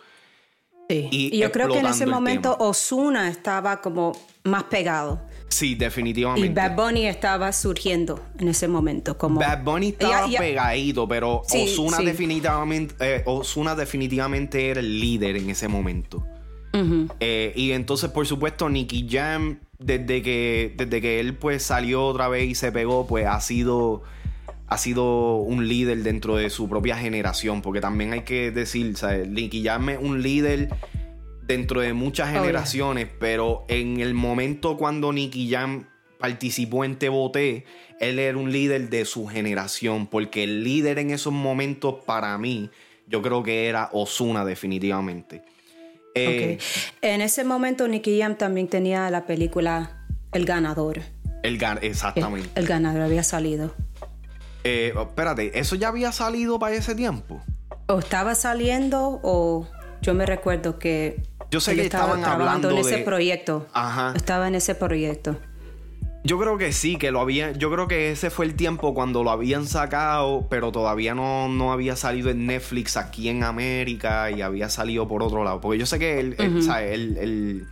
Sí. 0.89 1.07
Y, 1.09 1.39
yo 1.39 1.51
creo 1.51 1.69
que 1.69 1.79
en 1.79 1.85
ese 1.85 2.05
momento 2.05 2.55
Osuna 2.59 3.29
estaba 3.29 3.81
como 3.81 4.11
más 4.43 4.63
pegado. 4.65 5.21
Sí, 5.47 5.75
definitivamente. 5.75 6.47
Y 6.47 6.53
Bad 6.53 6.75
Bunny 6.75 7.07
estaba 7.07 7.51
surgiendo 7.53 8.21
en 8.39 8.49
ese 8.49 8.67
momento. 8.67 9.17
Como... 9.17 9.39
Bad 9.39 9.63
Bunny 9.63 9.89
estaba 9.89 10.27
pegadito, 10.27 11.07
pero 11.07 11.43
Ozuna, 11.49 11.99
definitivamente, 11.99 12.95
eh, 12.99 13.23
definitivamente 13.77 14.69
era 14.69 14.79
el 14.79 14.99
líder 14.99 15.37
en 15.37 15.49
ese 15.49 15.67
momento. 15.67 16.25
Eh, 17.19 17.53
y 17.55 17.71
entonces, 17.71 18.09
por 18.09 18.27
supuesto, 18.27 18.69
Nicky 18.69 19.07
Jam, 19.09 19.59
desde 19.79 20.21
que, 20.21 20.73
desde 20.77 21.01
que 21.01 21.19
él 21.19 21.35
pues 21.35 21.63
salió 21.63 22.05
otra 22.05 22.27
vez 22.27 22.49
y 22.49 22.55
se 22.55 22.71
pegó, 22.71 23.07
pues 23.07 23.25
ha 23.25 23.39
sido, 23.41 24.03
ha 24.67 24.77
sido 24.77 25.37
un 25.37 25.67
líder 25.67 26.03
dentro 26.03 26.35
de 26.35 26.49
su 26.49 26.69
propia 26.69 26.97
generación. 26.97 27.61
Porque 27.61 27.81
también 27.81 28.13
hay 28.13 28.21
que 28.21 28.51
decir, 28.51 28.95
¿sabes? 28.97 29.27
Nicky 29.27 29.63
Jam 29.63 29.89
es 29.89 29.99
un 30.01 30.21
líder 30.21 30.69
dentro 31.47 31.81
de 31.81 31.93
muchas 31.93 32.31
generaciones, 32.31 33.07
pero 33.19 33.65
en 33.67 33.99
el 33.99 34.13
momento 34.13 34.77
cuando 34.77 35.13
Nicky 35.13 35.49
Jam 35.49 35.87
participó 36.19 36.83
en 36.83 36.97
Te 36.97 37.09
Boté, 37.09 37.65
él 37.99 38.19
era 38.19 38.37
un 38.37 38.51
líder 38.51 38.89
de 38.89 39.05
su 39.05 39.27
generación, 39.27 40.07
porque 40.07 40.43
el 40.43 40.63
líder 40.63 40.99
en 40.99 41.11
esos 41.11 41.33
momentos 41.33 41.95
para 42.05 42.37
mí, 42.37 42.69
yo 43.07 43.21
creo 43.21 43.43
que 43.43 43.67
era 43.67 43.89
Osuna 43.93 44.43
definitivamente. 44.43 45.43
Eh, 46.15 46.57
en 47.01 47.21
ese 47.21 47.43
momento 47.43 47.87
Nicky 47.87 48.19
Jam 48.19 48.35
también 48.37 48.69
tenía 48.69 49.09
la 49.09 49.25
película 49.25 50.05
El 50.31 50.45
Ganador. 50.45 51.01
El 51.43 51.57
gan 51.57 51.77
exactamente. 51.81 52.49
El, 52.55 52.65
Ganador 52.65 53.01
había 53.01 53.23
salido. 53.23 53.75
Eh, 54.63 54.93
espérate, 54.97 55.59
¿eso 55.59 55.75
ya 55.75 55.89
había 55.89 56.11
salido 56.11 56.57
para 56.57 56.73
ese 56.73 56.95
tiempo? 56.95 57.43
O 57.87 57.99
estaba 57.99 58.33
saliendo 58.33 59.19
o 59.21 59.67
yo 60.01 60.13
me 60.13 60.25
recuerdo 60.25 60.79
que 60.79 61.21
yo 61.51 61.59
sé 61.59 61.75
que 61.75 61.81
estaba 61.83 62.15
estaban 62.15 62.25
hablando 62.25 62.71
en 62.71 62.77
ese 62.77 62.99
proyecto. 62.99 63.67
Ajá. 63.73 64.13
Estaba 64.15 64.47
en 64.47 64.55
ese 64.55 64.73
proyecto. 64.73 65.37
Yo 66.25 66.39
creo 66.39 66.57
que 66.57 66.73
sí, 66.73 66.97
que 66.97 67.11
lo 67.11 67.21
había. 67.21 67.51
Yo 67.51 67.71
creo 67.71 67.87
que 67.87 68.09
ese 68.09 68.31
fue 68.31 68.45
el 68.45 68.55
tiempo 68.55 68.95
cuando 68.95 69.23
lo 69.23 69.29
habían 69.29 69.67
sacado, 69.67 70.47
pero 70.49 70.71
todavía 70.71 71.13
no, 71.13 71.47
no 71.49 71.71
había 71.71 71.95
salido 71.95 72.31
en 72.31 72.47
Netflix 72.47 72.97
aquí 72.97 73.29
en 73.29 73.43
América 73.43 74.31
y 74.31 74.41
había 74.41 74.69
salido 74.69 75.07
por 75.07 75.21
otro 75.21 75.43
lado. 75.43 75.61
Porque 75.61 75.77
yo 75.77 75.85
sé 75.85 75.99
que 75.99 76.19
el, 76.19 77.67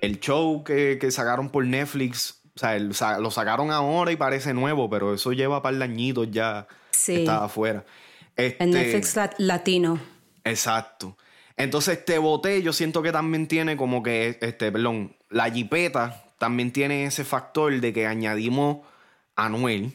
el 0.00 0.20
show 0.20 0.64
que, 0.64 0.98
sacaron 1.10 1.48
por 1.48 1.64
Netflix, 1.64 2.42
o 2.56 2.58
sea, 2.58 2.78
lo 3.18 3.30
sacaron 3.30 3.70
ahora 3.70 4.12
y 4.12 4.16
parece 4.16 4.52
nuevo, 4.52 4.90
pero 4.90 5.14
eso 5.14 5.32
lleva 5.32 5.62
par 5.62 5.74
de 5.74 5.84
añitos 5.84 6.30
ya. 6.30 6.66
Sí. 6.90 7.16
Estaba 7.20 7.46
afuera. 7.46 7.84
Este, 8.36 8.62
en 8.62 8.70
Netflix 8.70 9.18
latino. 9.38 9.98
Exacto. 10.44 11.16
Entonces, 11.56 11.98
este 11.98 12.18
bote 12.18 12.62
yo 12.62 12.72
siento 12.72 13.02
que 13.02 13.12
también 13.12 13.46
tiene 13.46 13.76
como 13.76 14.02
que, 14.02 14.38
este, 14.40 14.72
perdón, 14.72 15.16
la 15.28 15.50
jipeta 15.50 16.24
también 16.40 16.72
tiene 16.72 17.04
ese 17.04 17.22
factor 17.22 17.82
de 17.82 17.92
que 17.92 18.06
añadimos 18.06 18.78
a 19.36 19.44
Anuel, 19.44 19.92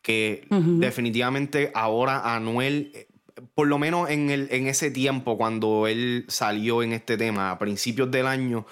que 0.00 0.46
definitivamente 0.48 1.70
ahora 1.74 2.34
Anuel, 2.34 3.06
por 3.54 3.66
lo 3.66 3.78
menos 3.78 4.08
en, 4.08 4.30
el, 4.30 4.48
en 4.50 4.66
ese 4.66 4.90
tiempo 4.90 5.36
cuando 5.36 5.86
él 5.86 6.24
salió 6.28 6.82
en 6.82 6.94
este 6.94 7.18
tema, 7.18 7.50
a 7.50 7.58
principios 7.58 8.10
del 8.10 8.26
año, 8.26 8.64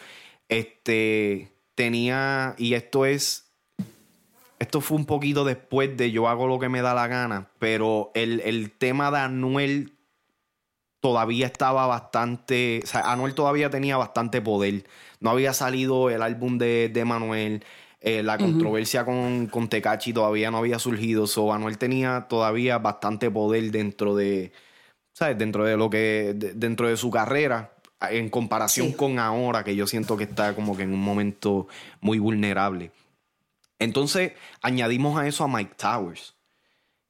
este, 0.49 1.53
tenía, 1.75 2.55
y 2.57 2.73
esto 2.73 3.05
es, 3.05 3.53
esto 4.59 4.81
fue 4.81 4.97
un 4.97 5.05
poquito 5.05 5.45
después 5.45 5.95
de 5.95 6.13
yo 6.13 6.29
hago 6.29 6.47
lo 6.47 6.59
que 6.59 6.71
me 6.71 6.81
da 6.81 6.95
la 6.95 7.09
gana, 7.09 7.51
pero 7.59 8.11
el, 8.15 8.41
el 8.41 8.71
tema 8.71 9.11
de 9.11 9.19
Anuel 9.19 9.93
todavía 11.03 11.47
estaba 11.47 11.89
bastante, 11.89 12.81
o 12.85 12.87
sea, 12.87 13.01
Anuel 13.11 13.35
todavía 13.35 13.71
tenía 13.71 13.97
bastante 13.97 14.41
poder. 14.41 14.85
No 15.19 15.31
había 15.31 15.53
salido 15.53 16.11
el 16.11 16.23
álbum 16.23 16.59
de, 16.59 16.91
de 16.91 17.05
Manuel, 17.05 17.65
eh, 18.01 18.23
la 18.23 18.39
controversia 18.39 19.05
con, 19.05 19.49
con 19.49 19.69
Tecachi 19.69 20.13
todavía 20.13 20.53
no 20.53 20.59
había 20.59 20.79
surgido, 20.79 21.27
so 21.27 21.53
Anuel 21.53 21.77
tenía 21.77 22.27
todavía 22.29 22.79
bastante 22.79 23.33
poder 23.33 23.73
dentro 23.73 24.15
de, 24.15 24.53
¿sabes? 25.13 25.37
Dentro 25.37 25.65
de 25.65 25.77
lo 25.77 25.91
que, 25.91 26.35
dentro 26.37 26.87
de 26.87 26.97
su 26.97 27.11
carrera, 27.11 27.75
en 28.01 28.29
comparación 28.31 28.93
con 28.93 29.19
ahora, 29.19 29.65
que 29.65 29.75
yo 29.75 29.89
siento 29.89 30.17
que 30.17 30.25
está 30.25 30.55
como 30.55 30.77
que 30.77 30.85
en 30.85 30.93
un 30.93 31.03
momento 31.03 31.67
muy 32.01 32.21
vulnerable. 32.21 32.93
Entonces, 33.81 34.35
añadimos 34.61 35.19
a 35.19 35.27
eso 35.27 35.43
a 35.43 35.49
Mike 35.49 35.75
Towers, 35.77 36.37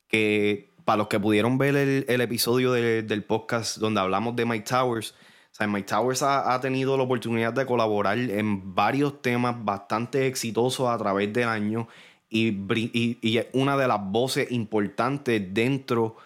que 0.08 0.71
para 0.84 0.98
los 0.98 1.08
que 1.08 1.20
pudieron 1.20 1.58
ver 1.58 1.76
el, 1.76 2.20
episodio 2.20 2.72
del 2.72 3.24
podcast 3.24 3.78
donde 3.78 4.00
hablamos 4.00 4.36
de 4.36 4.44
Mike 4.44 4.66
Towers, 4.68 5.14
o 5.60 5.66
Mike 5.66 5.88
Towers 5.88 6.22
ha, 6.22 6.58
tenido 6.60 6.96
la 6.96 7.02
oportunidad 7.02 7.52
de 7.52 7.66
colaborar 7.66 8.18
en 8.18 8.74
varios 8.74 9.20
temas 9.20 9.54
bastante 9.64 10.26
exitosos 10.26 10.88
a 10.88 10.96
través 10.96 11.32
del 11.32 11.48
año 11.48 11.88
y, 12.30 13.38
es 13.38 13.46
una 13.52 13.76
de 13.76 13.86
las 13.86 14.00
voces 14.00 14.50
importantes 14.50 15.42
dentro 15.52 16.16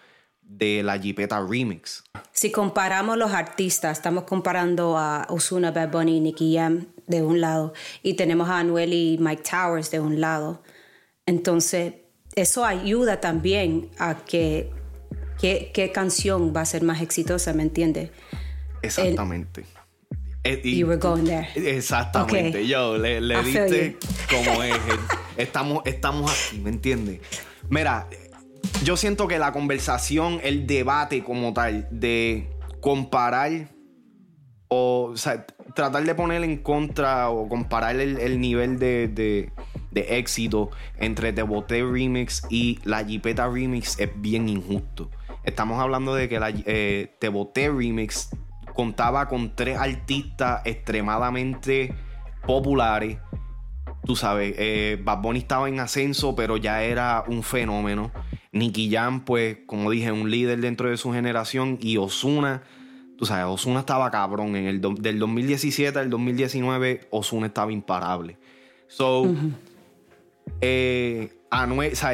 de 0.41 0.81
la 0.81 0.95
Jeepeta 0.95 1.45
Remix. 1.45 2.05
Si 2.31 2.51
comparamos 2.51 3.17
los 3.17 3.33
artistas, 3.33 3.97
estamos 3.97 4.23
comparando 4.23 4.97
a 4.97 5.27
Osuna, 5.29 5.71
Bad 5.71 5.91
Bunny 5.91 6.17
y 6.17 6.19
Nicky 6.21 6.55
Jam 6.55 6.87
de 7.05 7.21
un 7.21 7.41
lado 7.41 7.73
y 8.01 8.13
tenemos 8.13 8.47
a 8.47 8.59
Anuel 8.59 8.93
y 8.93 9.17
Mike 9.19 9.43
Towers 9.43 9.91
de 9.91 9.99
un 9.99 10.21
lado. 10.21 10.63
Entonces, 11.25 11.95
eso 12.37 12.63
ayuda 12.65 13.19
también 13.19 13.89
a 13.97 14.15
que 14.15 14.69
qué, 15.41 15.91
canción 15.93 16.53
va 16.55 16.61
a 16.61 16.65
ser 16.65 16.83
más 16.83 17.01
exitosa, 17.01 17.51
¿me 17.53 17.63
entiendes? 17.63 18.11
Exactamente. 18.83 19.65
Eh, 20.43 20.61
you 20.63 20.87
were 20.87 20.99
going 20.99 21.25
there. 21.25 21.47
Exactamente. 21.55 22.67
Yo 22.67 22.97
le, 22.97 23.19
le 23.21 23.41
diste 23.41 23.97
como 24.29 24.61
es. 24.61 24.75
estamos, 25.35 25.81
estamos 25.85 26.31
aquí, 26.31 26.59
¿me 26.59 26.69
entiendes? 26.69 27.21
Mira, 27.69 28.07
yo 28.83 28.95
siento 28.97 29.27
que 29.27 29.39
la 29.39 29.51
conversación, 29.51 30.39
el 30.43 30.67
debate 30.67 31.23
como 31.23 31.53
tal, 31.53 31.87
de 31.89 32.49
comparar 32.81 33.69
o, 34.67 35.13
sea, 35.15 35.45
tratar 35.73 36.03
de 36.03 36.13
poner 36.13 36.43
en 36.43 36.57
contra 36.57 37.29
o 37.29 37.49
comparar 37.49 37.95
el, 37.95 38.39
nivel 38.39 38.77
de 38.79 39.07
de 39.07 39.51
éxito 40.01 40.71
entre 40.97 41.33
The 41.33 41.43
Boté 41.43 41.83
Remix 41.83 42.43
y 42.49 42.79
la 42.83 43.03
Jipeta 43.03 43.47
Remix 43.47 43.99
es 43.99 44.09
bien 44.15 44.49
injusto. 44.49 45.09
Estamos 45.43 45.79
hablando 45.79 46.13
de 46.13 46.27
que 46.27 46.39
la 46.39 46.51
eh, 46.53 47.15
Te 47.19 47.29
Boté 47.29 47.69
Remix 47.69 48.29
contaba 48.73 49.27
con 49.27 49.55
tres 49.55 49.77
artistas 49.77 50.61
extremadamente 50.65 51.95
populares. 52.45 53.17
Tú 54.05 54.15
sabes, 54.15 54.53
eh, 54.57 55.01
Bad 55.03 55.21
Bunny 55.21 55.39
estaba 55.39 55.67
en 55.67 55.79
ascenso, 55.79 56.35
pero 56.35 56.57
ya 56.57 56.83
era 56.83 57.23
un 57.27 57.43
fenómeno. 57.43 58.11
Nicky 58.51 58.89
Jam, 58.91 59.25
pues, 59.25 59.57
como 59.65 59.89
dije, 59.89 60.11
un 60.11 60.29
líder 60.29 60.59
dentro 60.61 60.89
de 60.89 60.97
su 60.97 61.11
generación. 61.11 61.77
Y 61.81 61.97
Osuna, 61.97 62.63
tú 63.17 63.25
sabes, 63.25 63.45
Osuna 63.45 63.79
estaba 63.79 64.11
cabrón. 64.11 64.55
En 64.55 64.65
el 64.65 64.81
del 64.81 65.19
2017 65.19 65.97
al 65.97 66.09
2019, 66.09 67.07
Osuna 67.09 67.47
estaba 67.47 67.71
imparable. 67.71 68.37
So, 68.87 69.33
eh, 70.61 71.37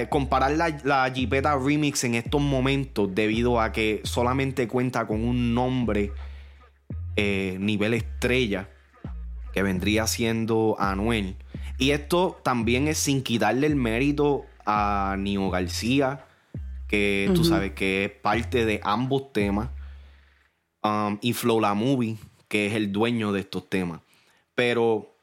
comparar 0.09 0.51
la, 0.51 0.77
la 0.83 1.07
Jeepeta 1.09 1.57
Remix 1.57 2.03
en 2.03 2.15
estos 2.15 2.41
momentos 2.41 3.13
debido 3.13 3.59
a 3.59 3.71
que 3.71 4.01
solamente 4.03 4.67
cuenta 4.67 5.07
con 5.07 5.23
un 5.23 5.53
nombre 5.53 6.11
eh, 7.15 7.57
nivel 7.59 7.93
estrella 7.93 8.69
que 9.53 9.63
vendría 9.63 10.07
siendo 10.07 10.75
Anuel. 10.79 11.35
Y 11.77 11.91
esto 11.91 12.39
también 12.43 12.87
es 12.87 12.97
sin 12.97 13.23
quitarle 13.23 13.67
el 13.67 13.75
mérito 13.75 14.45
a 14.65 15.15
Nio 15.17 15.49
García, 15.49 16.25
que 16.87 17.31
tú 17.33 17.43
sabes 17.43 17.73
que 17.73 18.05
es 18.05 18.11
parte 18.11 18.65
de 18.65 18.79
ambos 18.83 19.33
temas, 19.33 19.69
um, 20.83 21.17
y 21.21 21.33
Flow 21.33 21.59
La 21.59 21.73
Movie, 21.73 22.17
que 22.47 22.67
es 22.67 22.73
el 22.73 22.91
dueño 22.91 23.31
de 23.31 23.41
estos 23.41 23.69
temas. 23.69 24.01
Pero 24.55 25.15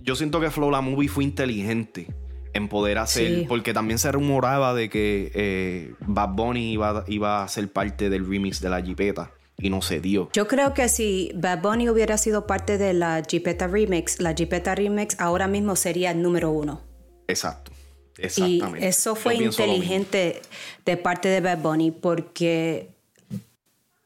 yo 0.00 0.16
siento 0.16 0.40
que 0.40 0.50
Flow 0.50 0.70
La 0.70 0.80
Movie 0.80 1.08
fue 1.08 1.24
inteligente 1.24 2.08
en 2.54 2.68
poder 2.68 2.98
hacer, 2.98 3.46
porque 3.48 3.74
también 3.74 3.98
se 3.98 4.10
rumoraba 4.12 4.74
de 4.74 4.88
que 4.88 5.32
eh, 5.34 5.94
Bad 6.00 6.30
Bunny 6.30 6.72
iba, 6.72 7.04
iba, 7.08 7.42
a 7.42 7.48
ser 7.48 7.70
parte 7.70 8.08
del 8.08 8.26
remix 8.26 8.60
de 8.60 8.70
la 8.70 8.80
Jeepeta 8.80 9.32
y 9.58 9.70
no 9.70 9.82
se 9.82 10.00
dio. 10.00 10.30
Yo 10.32 10.46
creo 10.46 10.72
que 10.72 10.88
si 10.88 11.32
Bad 11.34 11.60
Bunny 11.62 11.88
hubiera 11.88 12.16
sido 12.16 12.46
parte 12.46 12.78
de 12.78 12.94
la 12.94 13.22
Jeepeta 13.22 13.66
remix, 13.66 14.20
la 14.20 14.32
Jeepeta 14.34 14.76
remix 14.76 15.16
ahora 15.18 15.48
mismo 15.48 15.74
sería 15.74 16.12
el 16.12 16.22
número 16.22 16.50
uno. 16.50 16.80
Exacto. 17.26 17.72
Exactamente. 18.18 18.86
Y 18.86 18.88
eso 18.88 19.16
fue 19.16 19.34
inteligente 19.34 20.40
de 20.86 20.96
parte 20.96 21.28
de 21.28 21.40
Bad 21.40 21.58
Bunny 21.58 21.90
porque 21.90 22.90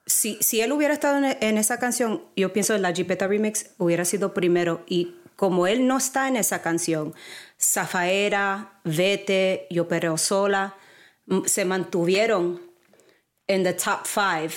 si, 0.07 0.39
si 0.41 0.63
él 0.63 0.73
hubiera 0.73 0.95
estado 0.95 1.19
en, 1.19 1.37
en, 1.39 1.59
esa 1.59 1.79
canción, 1.79 2.23
yo 2.35 2.51
pienso 2.55 2.73
que 2.73 2.81
la 2.81 2.93
Jeepeta 2.93 3.27
remix 3.27 3.73
hubiera 3.77 4.07
sido 4.07 4.33
primero 4.33 4.83
y 4.87 5.17
como 5.39 5.69
él 5.69 5.87
no 5.87 5.99
está 5.99 6.27
en 6.27 6.35
esa 6.35 6.63
canción, 6.63 7.15
Zafaera, 7.61 8.81
Vete, 8.83 9.69
Yo 9.71 9.87
Pereo 9.87 10.19
Sola, 10.19 10.75
se 11.47 11.65
mantuvieron 11.65 12.61
en 13.47 13.63
the 13.63 13.73
top 13.73 14.05
five. 14.05 14.51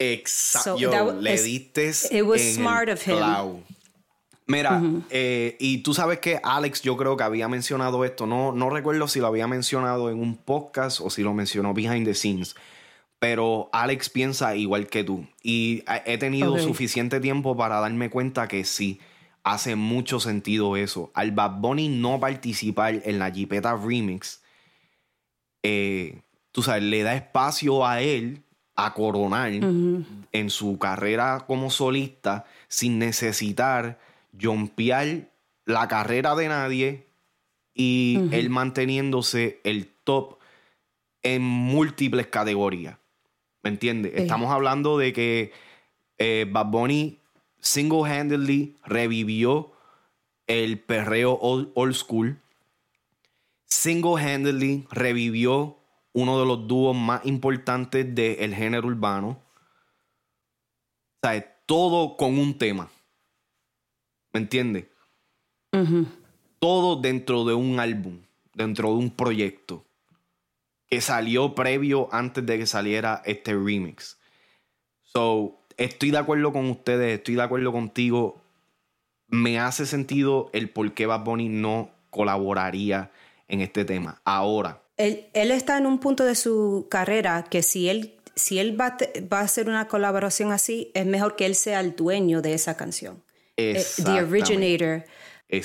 Exacto. 0.00 1.20
le 1.20 1.40
diste 1.40 1.92
it 2.10 2.22
was 2.22 2.42
smart 2.42 2.88
of 2.88 3.06
him. 3.06 3.62
Mira, 4.46 4.82
eh, 5.10 5.56
y 5.60 5.84
tú 5.84 5.94
sabes 5.94 6.18
que 6.18 6.40
Alex, 6.42 6.82
yo 6.82 6.96
creo 6.96 7.16
que 7.16 7.22
había 7.22 7.46
mencionado 7.46 8.04
esto. 8.04 8.26
No, 8.26 8.50
no 8.50 8.70
recuerdo 8.70 9.06
si 9.06 9.20
lo 9.20 9.28
había 9.28 9.46
mencionado 9.46 10.10
en 10.10 10.18
un 10.18 10.36
podcast 10.36 11.00
o 11.00 11.10
si 11.10 11.22
lo 11.22 11.32
mencionó 11.32 11.74
behind 11.74 12.04
the 12.04 12.14
scenes. 12.14 12.56
Pero 13.20 13.70
Alex 13.72 14.10
piensa 14.10 14.56
igual 14.56 14.88
que 14.88 15.04
tú. 15.04 15.28
Y 15.44 15.84
he 16.06 16.18
tenido 16.18 16.58
suficiente 16.58 17.20
tiempo 17.20 17.56
para 17.56 17.78
darme 17.78 18.10
cuenta 18.10 18.48
que 18.48 18.64
sí 18.64 18.98
hace 19.52 19.76
mucho 19.76 20.20
sentido 20.20 20.76
eso. 20.76 21.10
Al 21.14 21.32
Bad 21.32 21.60
Bunny 21.60 21.88
no 21.88 22.20
participar 22.20 23.00
en 23.04 23.18
la 23.18 23.30
Jeepeta 23.30 23.76
Remix, 23.76 24.42
eh, 25.62 26.20
tú 26.52 26.62
sabes, 26.62 26.82
le 26.82 27.02
da 27.02 27.14
espacio 27.14 27.86
a 27.86 28.00
él 28.00 28.42
a 28.76 28.94
coronar 28.94 29.50
en 29.50 30.50
su 30.50 30.78
carrera 30.78 31.44
como 31.48 31.68
solista 31.68 32.44
sin 32.68 33.00
necesitar 33.00 33.98
jumpear 34.40 35.28
la 35.64 35.88
carrera 35.88 36.36
de 36.36 36.48
nadie 36.48 37.06
y 37.74 38.20
él 38.30 38.50
manteniéndose 38.50 39.60
el 39.64 39.88
top 40.04 40.38
en 41.22 41.42
múltiples 41.42 42.28
categorías. 42.28 42.98
¿Me 43.62 43.70
entiendes? 43.70 44.12
Estamos 44.14 44.52
hablando 44.52 44.96
de 44.96 45.12
que 45.12 45.52
eh, 46.18 46.46
Bad 46.48 46.66
Bunny 46.66 47.17
single-handedly 47.60 48.76
revivió 48.84 49.72
el 50.46 50.80
perreo 50.80 51.38
old, 51.40 51.94
school. 51.94 52.40
Single-handedly 53.66 54.86
revivió 54.90 55.78
uno 56.12 56.40
de 56.40 56.46
los 56.46 56.66
dúos 56.66 56.96
más 56.96 57.24
importantes 57.26 58.14
del 58.14 58.54
género 58.54 58.88
urbano. 58.88 59.42
O 61.20 61.26
sea, 61.26 61.56
todo 61.66 62.16
con 62.16 62.38
un 62.38 62.56
tema. 62.56 62.90
¿Me 64.32 64.40
entiendes? 64.40 64.86
Todo 66.58 66.96
dentro 66.96 67.44
de 67.44 67.54
un 67.54 67.78
álbum, 67.78 68.20
dentro 68.54 68.88
de 68.90 68.96
un 68.96 69.10
proyecto 69.10 69.84
que 70.88 71.00
salió 71.00 71.54
previo 71.54 72.08
antes 72.12 72.44
de 72.46 72.58
que 72.58 72.66
saliera 72.66 73.22
este 73.26 73.52
remix. 73.52 74.18
So, 75.02 75.60
estoy 75.78 76.10
de 76.10 76.18
acuerdo 76.18 76.52
con 76.52 76.68
ustedes, 76.68 77.18
estoy 77.18 77.36
de 77.36 77.42
acuerdo 77.42 77.72
contigo 77.72 78.42
me 79.28 79.58
hace 79.58 79.86
sentido 79.86 80.50
el 80.52 80.70
por 80.70 80.92
qué 80.94 81.06
Bad 81.06 81.24
Bunny 81.24 81.48
no 81.48 81.90
colaboraría 82.10 83.10
en 83.46 83.60
este 83.60 83.84
tema. 83.84 84.20
Ahora. 84.24 84.82
Él, 84.96 85.26
él 85.34 85.50
está 85.50 85.78
en 85.78 85.86
un 85.86 86.00
punto 86.00 86.24
de 86.24 86.34
su 86.34 86.88
carrera 86.90 87.44
que 87.48 87.62
si 87.62 87.88
él, 87.88 88.18
si 88.34 88.58
él 88.58 88.78
va, 88.78 88.96
va, 89.32 89.40
a 89.40 89.42
hacer 89.42 89.68
una 89.68 89.86
colaboración 89.86 90.50
así, 90.50 90.90
es 90.94 91.06
mejor 91.06 91.36
que 91.36 91.46
él 91.46 91.54
sea 91.54 91.80
el 91.80 91.94
dueño 91.94 92.42
de 92.42 92.54
esa 92.54 92.76
canción. 92.76 93.22
Eh, 93.56 93.84
the 94.04 94.22
originator 94.22 95.04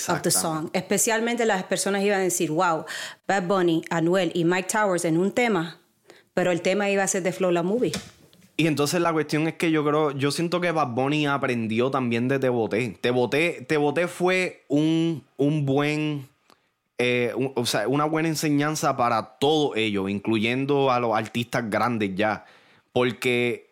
of 0.07 0.21
the 0.21 0.31
song. 0.31 0.69
Especialmente 0.73 1.45
las 1.45 1.63
personas 1.63 2.03
iban 2.03 2.19
a 2.19 2.23
decir, 2.23 2.51
wow, 2.51 2.85
Bad 3.27 3.47
Bunny, 3.47 3.83
Anuel 3.89 4.31
y 4.35 4.45
Mike 4.45 4.69
Towers 4.71 5.05
en 5.05 5.17
un 5.17 5.31
tema, 5.31 5.79
pero 6.33 6.51
el 6.51 6.61
tema 6.61 6.89
iba 6.89 7.03
a 7.03 7.07
ser 7.07 7.23
de 7.23 7.31
Flow 7.31 7.51
la 7.51 7.63
Movie. 7.63 7.91
Y 8.55 8.67
entonces 8.67 9.01
la 9.01 9.11
cuestión 9.11 9.47
es 9.47 9.55
que 9.55 9.71
yo 9.71 9.83
creo, 9.83 10.11
yo 10.11 10.29
siento 10.31 10.61
que 10.61 10.71
Bad 10.71 10.89
Bunny 10.89 11.25
aprendió 11.25 11.89
también 11.89 12.27
de 12.27 12.37
Te 12.37 12.49
Boté. 12.49 12.97
Te 13.01 13.09
Boté, 13.09 13.65
Te 13.67 13.77
Boté 13.77 14.07
fue 14.07 14.63
un, 14.67 15.23
un 15.37 15.65
buen, 15.65 16.27
eh, 16.99 17.33
o 17.55 17.65
sea, 17.65 17.87
una 17.87 18.05
buena 18.05 18.27
enseñanza 18.27 18.95
para 18.95 19.37
todo 19.39 19.75
ello, 19.75 20.07
incluyendo 20.07 20.91
a 20.91 20.99
los 20.99 21.15
artistas 21.17 21.67
grandes 21.67 22.11
ya. 22.15 22.45
Porque, 22.91 23.71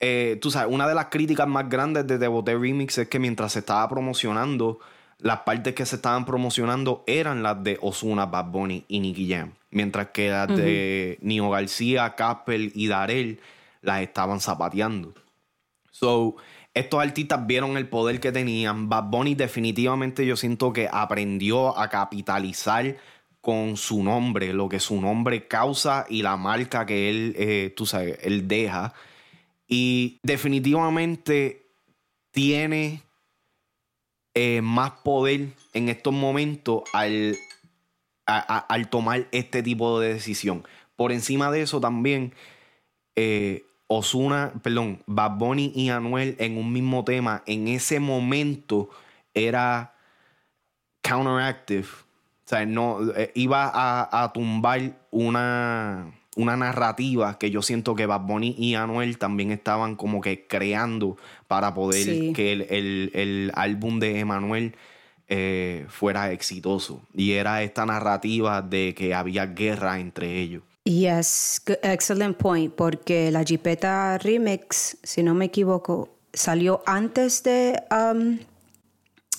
eh, 0.00 0.38
tú 0.40 0.50
sabes, 0.50 0.72
una 0.72 0.88
de 0.88 0.94
las 0.94 1.06
críticas 1.06 1.46
más 1.46 1.68
grandes 1.68 2.06
de 2.06 2.18
Te 2.18 2.26
Boté 2.26 2.56
Remix 2.56 2.96
es 2.96 3.08
que 3.08 3.18
mientras 3.18 3.52
se 3.52 3.58
estaba 3.58 3.86
promocionando, 3.86 4.78
las 5.18 5.40
partes 5.40 5.74
que 5.74 5.84
se 5.84 5.96
estaban 5.96 6.24
promocionando 6.24 7.04
eran 7.06 7.42
las 7.42 7.62
de 7.62 7.78
Osuna, 7.82 8.24
Bad 8.24 8.46
Bunny 8.46 8.86
y 8.88 9.00
Nicky 9.00 9.30
Jam. 9.30 9.52
Mientras 9.70 10.08
que 10.08 10.30
las 10.30 10.48
de 10.48 11.18
Nio 11.20 11.50
García, 11.50 12.14
Casper 12.14 12.72
y 12.74 12.88
Darel 12.88 13.40
las 13.82 14.00
estaban 14.00 14.40
zapateando. 14.40 15.14
So, 15.90 16.36
estos 16.74 17.02
artistas 17.02 17.46
vieron 17.46 17.76
el 17.76 17.88
poder 17.88 18.18
que 18.18 18.32
tenían. 18.32 18.88
Bad 18.88 19.04
Bunny 19.04 19.34
definitivamente 19.34 20.24
yo 20.24 20.36
siento 20.36 20.72
que 20.72 20.88
aprendió 20.90 21.76
a 21.78 21.88
capitalizar 21.90 22.96
con 23.42 23.76
su 23.76 24.02
nombre, 24.02 24.54
lo 24.54 24.68
que 24.68 24.80
su 24.80 25.00
nombre 25.00 25.46
causa 25.48 26.06
y 26.08 26.22
la 26.22 26.36
marca 26.36 26.86
que 26.86 27.10
él, 27.10 27.34
eh, 27.36 27.74
tú 27.76 27.84
sabes, 27.84 28.18
él 28.22 28.48
deja. 28.48 28.94
Y 29.68 30.18
definitivamente 30.22 31.66
tiene 32.30 33.02
eh, 34.34 34.62
más 34.62 34.92
poder 35.02 35.48
en 35.74 35.88
estos 35.88 36.14
momentos 36.14 36.84
al, 36.92 37.36
al 38.26 38.88
tomar 38.88 39.28
este 39.32 39.62
tipo 39.62 40.00
de 40.00 40.14
decisión. 40.14 40.64
Por 40.96 41.12
encima 41.12 41.50
de 41.50 41.62
eso 41.62 41.80
también, 41.80 42.32
eh, 43.16 43.64
Osuna, 43.98 44.52
perdón, 44.62 45.02
Bad 45.06 45.38
Bunny 45.38 45.72
y 45.74 45.90
Anuel 45.90 46.36
en 46.38 46.56
un 46.56 46.72
mismo 46.72 47.04
tema, 47.04 47.42
en 47.46 47.68
ese 47.68 48.00
momento 48.00 48.90
era 49.34 49.94
counteractive. 51.02 51.86
O 52.44 52.48
sea, 52.48 52.66
no, 52.66 52.98
eh, 53.16 53.30
iba 53.34 53.70
a, 53.74 54.32
tumbar 54.32 54.98
una, 55.10 56.12
una 56.36 56.56
narrativa 56.56 57.38
que 57.38 57.50
yo 57.50 57.62
siento 57.62 57.94
que 57.94 58.06
Bad 58.06 58.22
Bunny 58.22 58.54
y 58.58 58.74
Anuel 58.74 59.18
también 59.18 59.52
estaban 59.52 59.96
como 59.96 60.20
que 60.20 60.46
creando 60.46 61.16
para 61.46 61.74
poder 61.74 62.32
que 62.32 62.52
el, 62.52 63.52
álbum 63.54 64.00
de 64.00 64.18
Emanuel 64.18 64.76
eh, 65.28 65.86
fuera 65.88 66.32
exitoso. 66.32 67.02
Y 67.14 67.32
era 67.32 67.62
esta 67.62 67.86
narrativa 67.86 68.60
de 68.62 68.94
que 68.94 69.14
había 69.14 69.46
guerra 69.46 70.00
entre 70.00 70.40
ellos. 70.40 70.62
Yes, 70.84 71.62
excellent 71.82 72.36
point, 72.36 72.74
porque 72.74 73.30
la 73.30 73.44
Jipeta 73.44 74.18
Remix, 74.18 74.96
si 75.04 75.22
no 75.22 75.32
me 75.32 75.44
equivoco, 75.44 76.08
salió 76.32 76.82
antes 76.86 77.44
de, 77.44 77.80
um, 77.90 78.38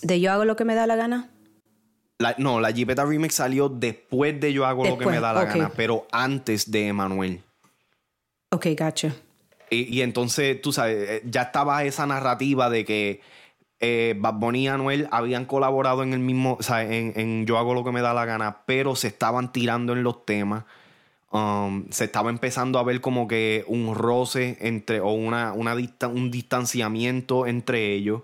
de 0.02 0.22
Yo 0.22 0.32
hago 0.32 0.46
lo 0.46 0.56
que 0.56 0.64
me 0.64 0.74
da 0.74 0.88
la 0.88 0.96
gana. 0.96 1.30
no, 2.38 2.62
la 2.62 2.72
Jipeta 2.72 3.04
Remix 3.04 3.36
salió 3.36 3.68
después 3.68 4.40
de 4.40 4.54
Yo 4.54 4.66
hago 4.66 4.86
lo 4.86 4.98
que 4.98 5.06
me 5.06 5.20
da 5.20 5.34
la 5.34 5.44
gana, 5.44 5.70
pero 5.76 6.08
antes 6.14 6.72
de 6.72 6.88
Emanuel. 6.88 7.42
Ok, 8.52 8.68
gotcha. 8.80 9.14
Y, 9.70 10.02
entonces, 10.02 10.62
tú 10.62 10.72
sabes, 10.72 11.10
eh, 11.10 11.22
ya 11.26 11.44
estaba 11.44 11.84
esa 11.84 12.06
narrativa 12.06 12.70
de 12.70 12.86
que 12.86 13.22
eh, 13.80 14.16
Bad 14.18 14.36
Bunny 14.36 14.66
y 14.66 14.68
Anuel 14.68 15.10
habían 15.12 15.46
colaborado 15.46 16.04
en 16.04 16.14
el 16.14 16.20
mismo, 16.20 16.58
o 16.60 16.64
sea, 16.64 16.84
en, 16.84 17.12
en 17.16 17.46
Yo 17.46 17.58
hago 17.58 17.74
lo 17.74 17.84
que 17.84 17.92
me 17.92 18.02
da 18.02 18.14
la 18.14 18.24
gana, 18.24 18.60
pero 18.66 18.96
se 18.96 19.08
estaban 19.08 19.52
tirando 19.52 19.92
en 19.92 20.04
los 20.04 20.26
temas 20.26 20.64
Um, 21.34 21.90
se 21.90 22.04
estaba 22.04 22.30
empezando 22.30 22.78
a 22.78 22.84
ver 22.84 23.02
como 23.02 23.28
que 23.28 23.66
un 23.68 23.96
roce 23.96 24.56
entre 24.62 25.00
o 25.00 25.14
una, 25.14 25.54
una 25.54 25.74
un 25.74 26.30
distanciamiento 26.30 27.48
entre 27.48 27.94
ellos. 27.94 28.22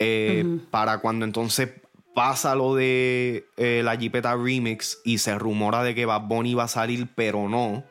Eh, 0.00 0.58
para 0.72 0.98
cuando 0.98 1.24
entonces 1.24 1.70
pasa 2.14 2.56
lo 2.56 2.74
de 2.74 3.46
eh, 3.56 3.82
la 3.84 3.94
Jeepeta 3.94 4.34
Remix 4.34 5.00
y 5.04 5.18
se 5.18 5.38
rumora 5.38 5.84
de 5.84 5.94
que 5.94 6.04
Bad 6.04 6.22
Bunny 6.22 6.50
iba 6.50 6.64
a 6.64 6.68
salir, 6.68 7.06
pero 7.14 7.48
no. 7.48 7.84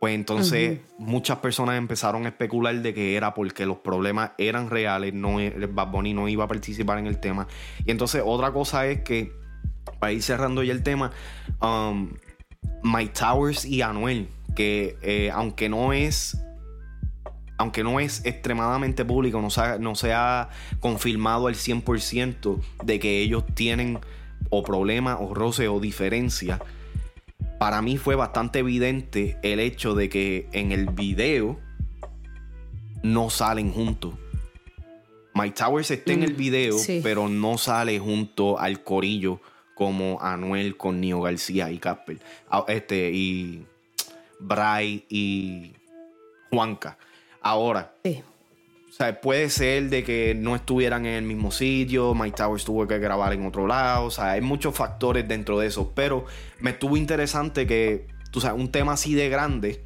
Pues 0.00 0.16
entonces 0.16 0.80
muchas 0.98 1.38
personas 1.38 1.78
empezaron 1.78 2.26
a 2.26 2.30
especular 2.30 2.74
de 2.74 2.92
que 2.92 3.14
era 3.14 3.34
porque 3.34 3.66
los 3.66 3.78
problemas 3.78 4.32
eran 4.36 4.68
reales, 4.68 5.14
no, 5.14 5.38
e, 5.38 5.50
Bad 5.50 5.92
Bunny 5.92 6.12
no 6.12 6.28
iba 6.28 6.42
a 6.42 6.48
participar 6.48 6.98
en 6.98 7.06
el 7.06 7.20
tema. 7.20 7.46
Y 7.84 7.92
entonces 7.92 8.20
otra 8.24 8.52
cosa 8.52 8.84
es 8.88 9.02
que, 9.02 9.32
para 10.00 10.12
ir 10.12 10.22
cerrando 10.24 10.64
ya 10.64 10.72
el 10.72 10.82
tema, 10.82 11.12
um, 11.62 12.10
Mike 12.82 13.12
Towers 13.18 13.64
y 13.64 13.82
Anuel, 13.82 14.28
que 14.54 14.96
eh, 15.02 15.30
aunque 15.32 15.68
no 15.68 15.92
es 15.92 16.38
aunque 17.58 17.82
no 17.82 18.00
es 18.00 18.24
extremadamente 18.26 19.04
público, 19.04 19.40
no 19.40 19.48
se, 19.48 19.60
ha, 19.62 19.78
no 19.78 19.94
se 19.94 20.12
ha 20.12 20.50
confirmado 20.80 21.46
al 21.46 21.54
100% 21.54 22.60
de 22.84 22.98
que 23.00 23.22
ellos 23.22 23.44
tienen 23.54 23.98
o 24.50 24.62
problemas 24.62 25.16
o 25.20 25.32
roce 25.32 25.66
o 25.68 25.80
diferencia, 25.80 26.60
para 27.58 27.80
mí 27.80 27.96
fue 27.96 28.14
bastante 28.14 28.58
evidente 28.58 29.38
el 29.42 29.60
hecho 29.60 29.94
de 29.94 30.10
que 30.10 30.48
en 30.52 30.72
el 30.72 30.86
video 30.86 31.58
no 33.02 33.30
salen 33.30 33.72
juntos. 33.72 34.14
Mike 35.34 35.54
Towers 35.56 35.90
está 35.90 36.12
en 36.12 36.22
el 36.22 36.34
mm, 36.34 36.36
video, 36.36 36.76
pero 37.02 37.28
no 37.28 37.58
sale 37.58 37.98
junto 37.98 38.58
al 38.58 38.82
corillo 38.82 39.40
como 39.76 40.18
Anuel 40.22 40.78
con 40.78 41.02
Nio 41.02 41.20
García 41.20 41.70
y 41.70 41.76
Casper. 41.76 42.18
Ah, 42.48 42.64
este, 42.66 43.10
y 43.12 43.66
Bray 44.40 45.04
y 45.10 45.74
Juanca. 46.50 46.96
Ahora. 47.42 47.94
O 48.02 48.92
sea, 48.96 49.20
puede 49.20 49.50
ser 49.50 49.90
de 49.90 50.02
que 50.02 50.34
no 50.34 50.56
estuvieran 50.56 51.04
en 51.04 51.16
el 51.16 51.24
mismo 51.24 51.50
sitio, 51.50 52.14
Mike 52.14 52.38
Towers 52.38 52.64
tuvo 52.64 52.86
que 52.86 52.98
grabar 52.98 53.34
en 53.34 53.44
otro 53.44 53.66
lado, 53.66 54.06
o 54.06 54.10
sea, 54.10 54.30
hay 54.30 54.40
muchos 54.40 54.74
factores 54.74 55.28
dentro 55.28 55.58
de 55.58 55.66
eso, 55.66 55.92
pero 55.94 56.24
me 56.60 56.70
estuvo 56.70 56.96
interesante 56.96 57.66
que, 57.66 58.06
tú 58.30 58.40
sabes, 58.40 58.58
un 58.58 58.72
tema 58.72 58.94
así 58.94 59.12
de 59.12 59.28
grande 59.28 59.84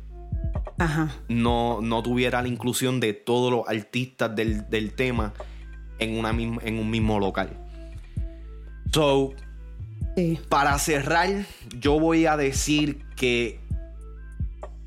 No, 1.27 1.81
no 1.83 2.05
tuviera 2.05 2.41
la 2.41 2.47
inclusión 2.47 3.01
de 3.01 3.13
todos 3.13 3.51
los 3.51 3.69
artistas 3.69 4.37
del, 4.37 4.93
tema 4.95 5.33
en, 5.99 6.17
una, 6.17 6.31
en 6.31 6.79
un 6.79 6.89
mismo 6.89 7.19
local. 7.19 7.51
So, 8.93 9.35
para 10.49 10.79
cerrar, 10.79 11.47
yo 11.79 11.99
voy 11.99 12.27
a 12.27 12.37
decir 12.37 13.05
que 13.17 13.61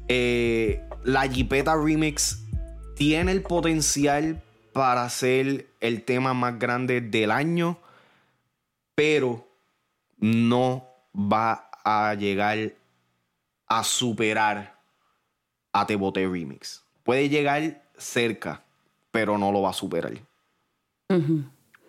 eh, 0.08 0.82
la 1.04 1.26
Jeepeta 1.26 1.76
Remix 1.76 2.44
tiene 2.96 3.32
el 3.32 3.42
potencial 3.42 4.42
para 4.74 5.08
ser 5.10 5.68
el 5.80 6.04
tema 6.04 6.34
más 6.34 6.60
grande 6.60 7.02
del 7.02 7.32
año, 7.32 7.78
pero 8.96 9.48
no 10.18 10.88
va 11.16 11.70
a 11.84 12.14
llegar 12.16 12.74
a 13.68 13.84
superar 13.84 14.80
a 15.72 15.86
Tebote 15.86 16.28
Remix. 16.28 16.84
Puede 17.04 17.30
llegar 17.30 17.84
cerca, 17.98 18.64
pero 19.12 19.38
no 19.38 19.52
lo 19.52 19.62
va 19.62 19.72
a 19.72 19.74
superar 19.74 20.14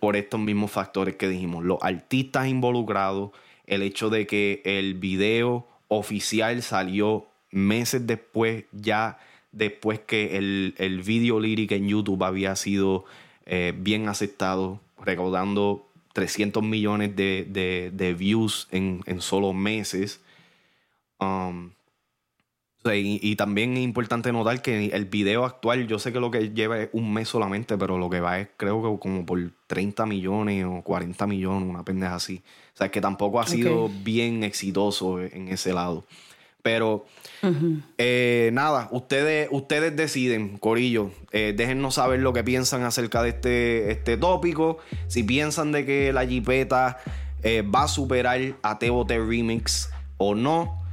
por 0.05 0.15
estos 0.15 0.39
mismos 0.39 0.69
factores 0.69 1.15
que 1.15 1.27
dijimos. 1.27 1.65
Los 1.65 1.79
artistas 1.81 2.47
involucrados, 2.47 3.31
el 3.65 3.81
hecho 3.81 4.11
de 4.11 4.27
que 4.27 4.61
el 4.63 4.93
video 4.93 5.67
oficial 5.87 6.61
salió 6.61 7.25
meses 7.49 8.05
después, 8.05 8.65
ya 8.71 9.17
después 9.51 9.97
que 9.97 10.37
el, 10.37 10.75
el 10.77 11.01
video 11.01 11.39
lírico 11.39 11.73
en 11.73 11.87
YouTube 11.87 12.23
había 12.23 12.55
sido 12.55 13.05
eh, 13.47 13.73
bien 13.75 14.07
aceptado, 14.07 14.79
recaudando 15.03 15.89
300 16.13 16.61
millones 16.61 17.15
de, 17.15 18.15
views 18.15 18.67
en, 18.69 19.01
solo 19.21 19.53
meses. 19.53 20.21
Um, 21.19 21.71
y, 22.93 23.35
también 23.35 23.77
es 23.77 23.83
importante 23.83 24.31
notar 24.31 24.61
que 24.61 24.87
el 24.87 25.05
video 25.05 25.45
actual, 25.45 25.87
yo 25.87 25.97
sé 25.97 26.13
que 26.13 26.19
lo 26.19 26.29
que 26.29 26.51
lleva 26.51 26.79
es 26.79 26.89
un 26.93 27.11
mes 27.13 27.29
solamente, 27.29 27.77
pero 27.77 27.97
lo 27.97 28.09
que 28.09 28.19
va 28.19 28.39
es 28.39 28.49
creo 28.57 28.81
que 28.81 28.99
como 28.99 29.25
por 29.25 29.39
30 29.67 30.05
millones 30.05 30.65
o 30.65 30.81
40 30.83 31.25
millones, 31.25 31.67
una 31.67 31.83
pendeja 31.83 32.15
así. 32.15 32.43
O 32.73 32.77
sea, 32.77 32.91
que 32.91 33.01
tampoco 33.01 33.39
ha 33.39 33.47
sido 33.47 33.89
bien 34.03 34.43
exitoso 34.43 35.19
en 35.19 35.47
ese 35.47 35.73
lado. 35.73 36.05
Pero 36.61 37.05
eh, 37.99 38.49
nada, 38.51 38.89
ustedes, 38.91 39.47
ustedes 39.51 39.95
deciden, 39.95 40.57
Corillo. 40.57 41.11
Eh, 41.31 41.53
déjennos 41.55 41.93
saber 41.93 42.21
lo 42.21 42.33
que 42.33 42.43
piensan 42.43 42.81
acerca 42.81 43.21
de 43.21 43.29
este, 43.29 43.91
este 43.91 44.17
tópico. 44.17 44.79
Si 45.07 45.21
piensan 45.21 45.71
de 45.71 45.85
que 45.85 46.11
la 46.11 46.25
jipeta 46.25 46.97
eh, 47.43 47.61
va 47.61 47.83
a 47.83 47.87
superar 47.87 48.39
a 48.63 48.79
Tebote 48.79 49.19
Remix 49.19 49.91
o 50.17 50.33
no. 50.33 50.84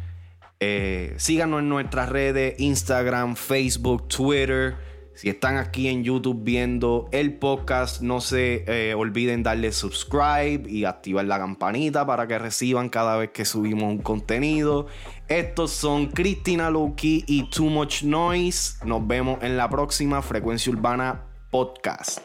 Síganos 1.17 1.61
en 1.61 1.69
nuestras 1.69 2.09
redes, 2.09 2.55
Instagram, 2.59 3.37
Facebook, 3.37 4.09
Twitter. 4.09 4.77
Si 5.15 5.29
están 5.29 5.59
aquí 5.59 5.89
en 5.89 6.05
YouTube 6.05 6.43
viendo 6.43 7.09
el 7.13 7.39
podcast, 7.39 8.01
no 8.01 8.21
se 8.21 8.65
eh, 8.67 8.95
olviden 8.95 9.43
darle 9.43 9.71
subscribe 9.71 10.63
y 10.67 10.85
activar 10.85 11.27
la 11.27 11.39
campanita 11.39 12.07
para 12.07 12.27
que 12.27 12.39
reciban 12.39 12.89
cada 12.89 13.19
vez 13.19 13.31
que 13.31 13.45
subimos 13.45 13.85
un 13.85 13.99
contenido. 13.99 14.87
Estos 15.29 15.71
son 15.71 16.07
Cristina 16.07 16.71
Loki 16.71 17.25
y 17.27 17.51
Too 17.51 17.67
Much 17.67 18.05
Noise. 18.05 18.85
Nos 18.87 19.07
vemos 19.07 19.43
en 19.43 19.57
la 19.57 19.69
próxima 19.69 20.23
Frecuencia 20.23 20.73
Urbana 20.73 21.23
Podcast. 21.51 22.21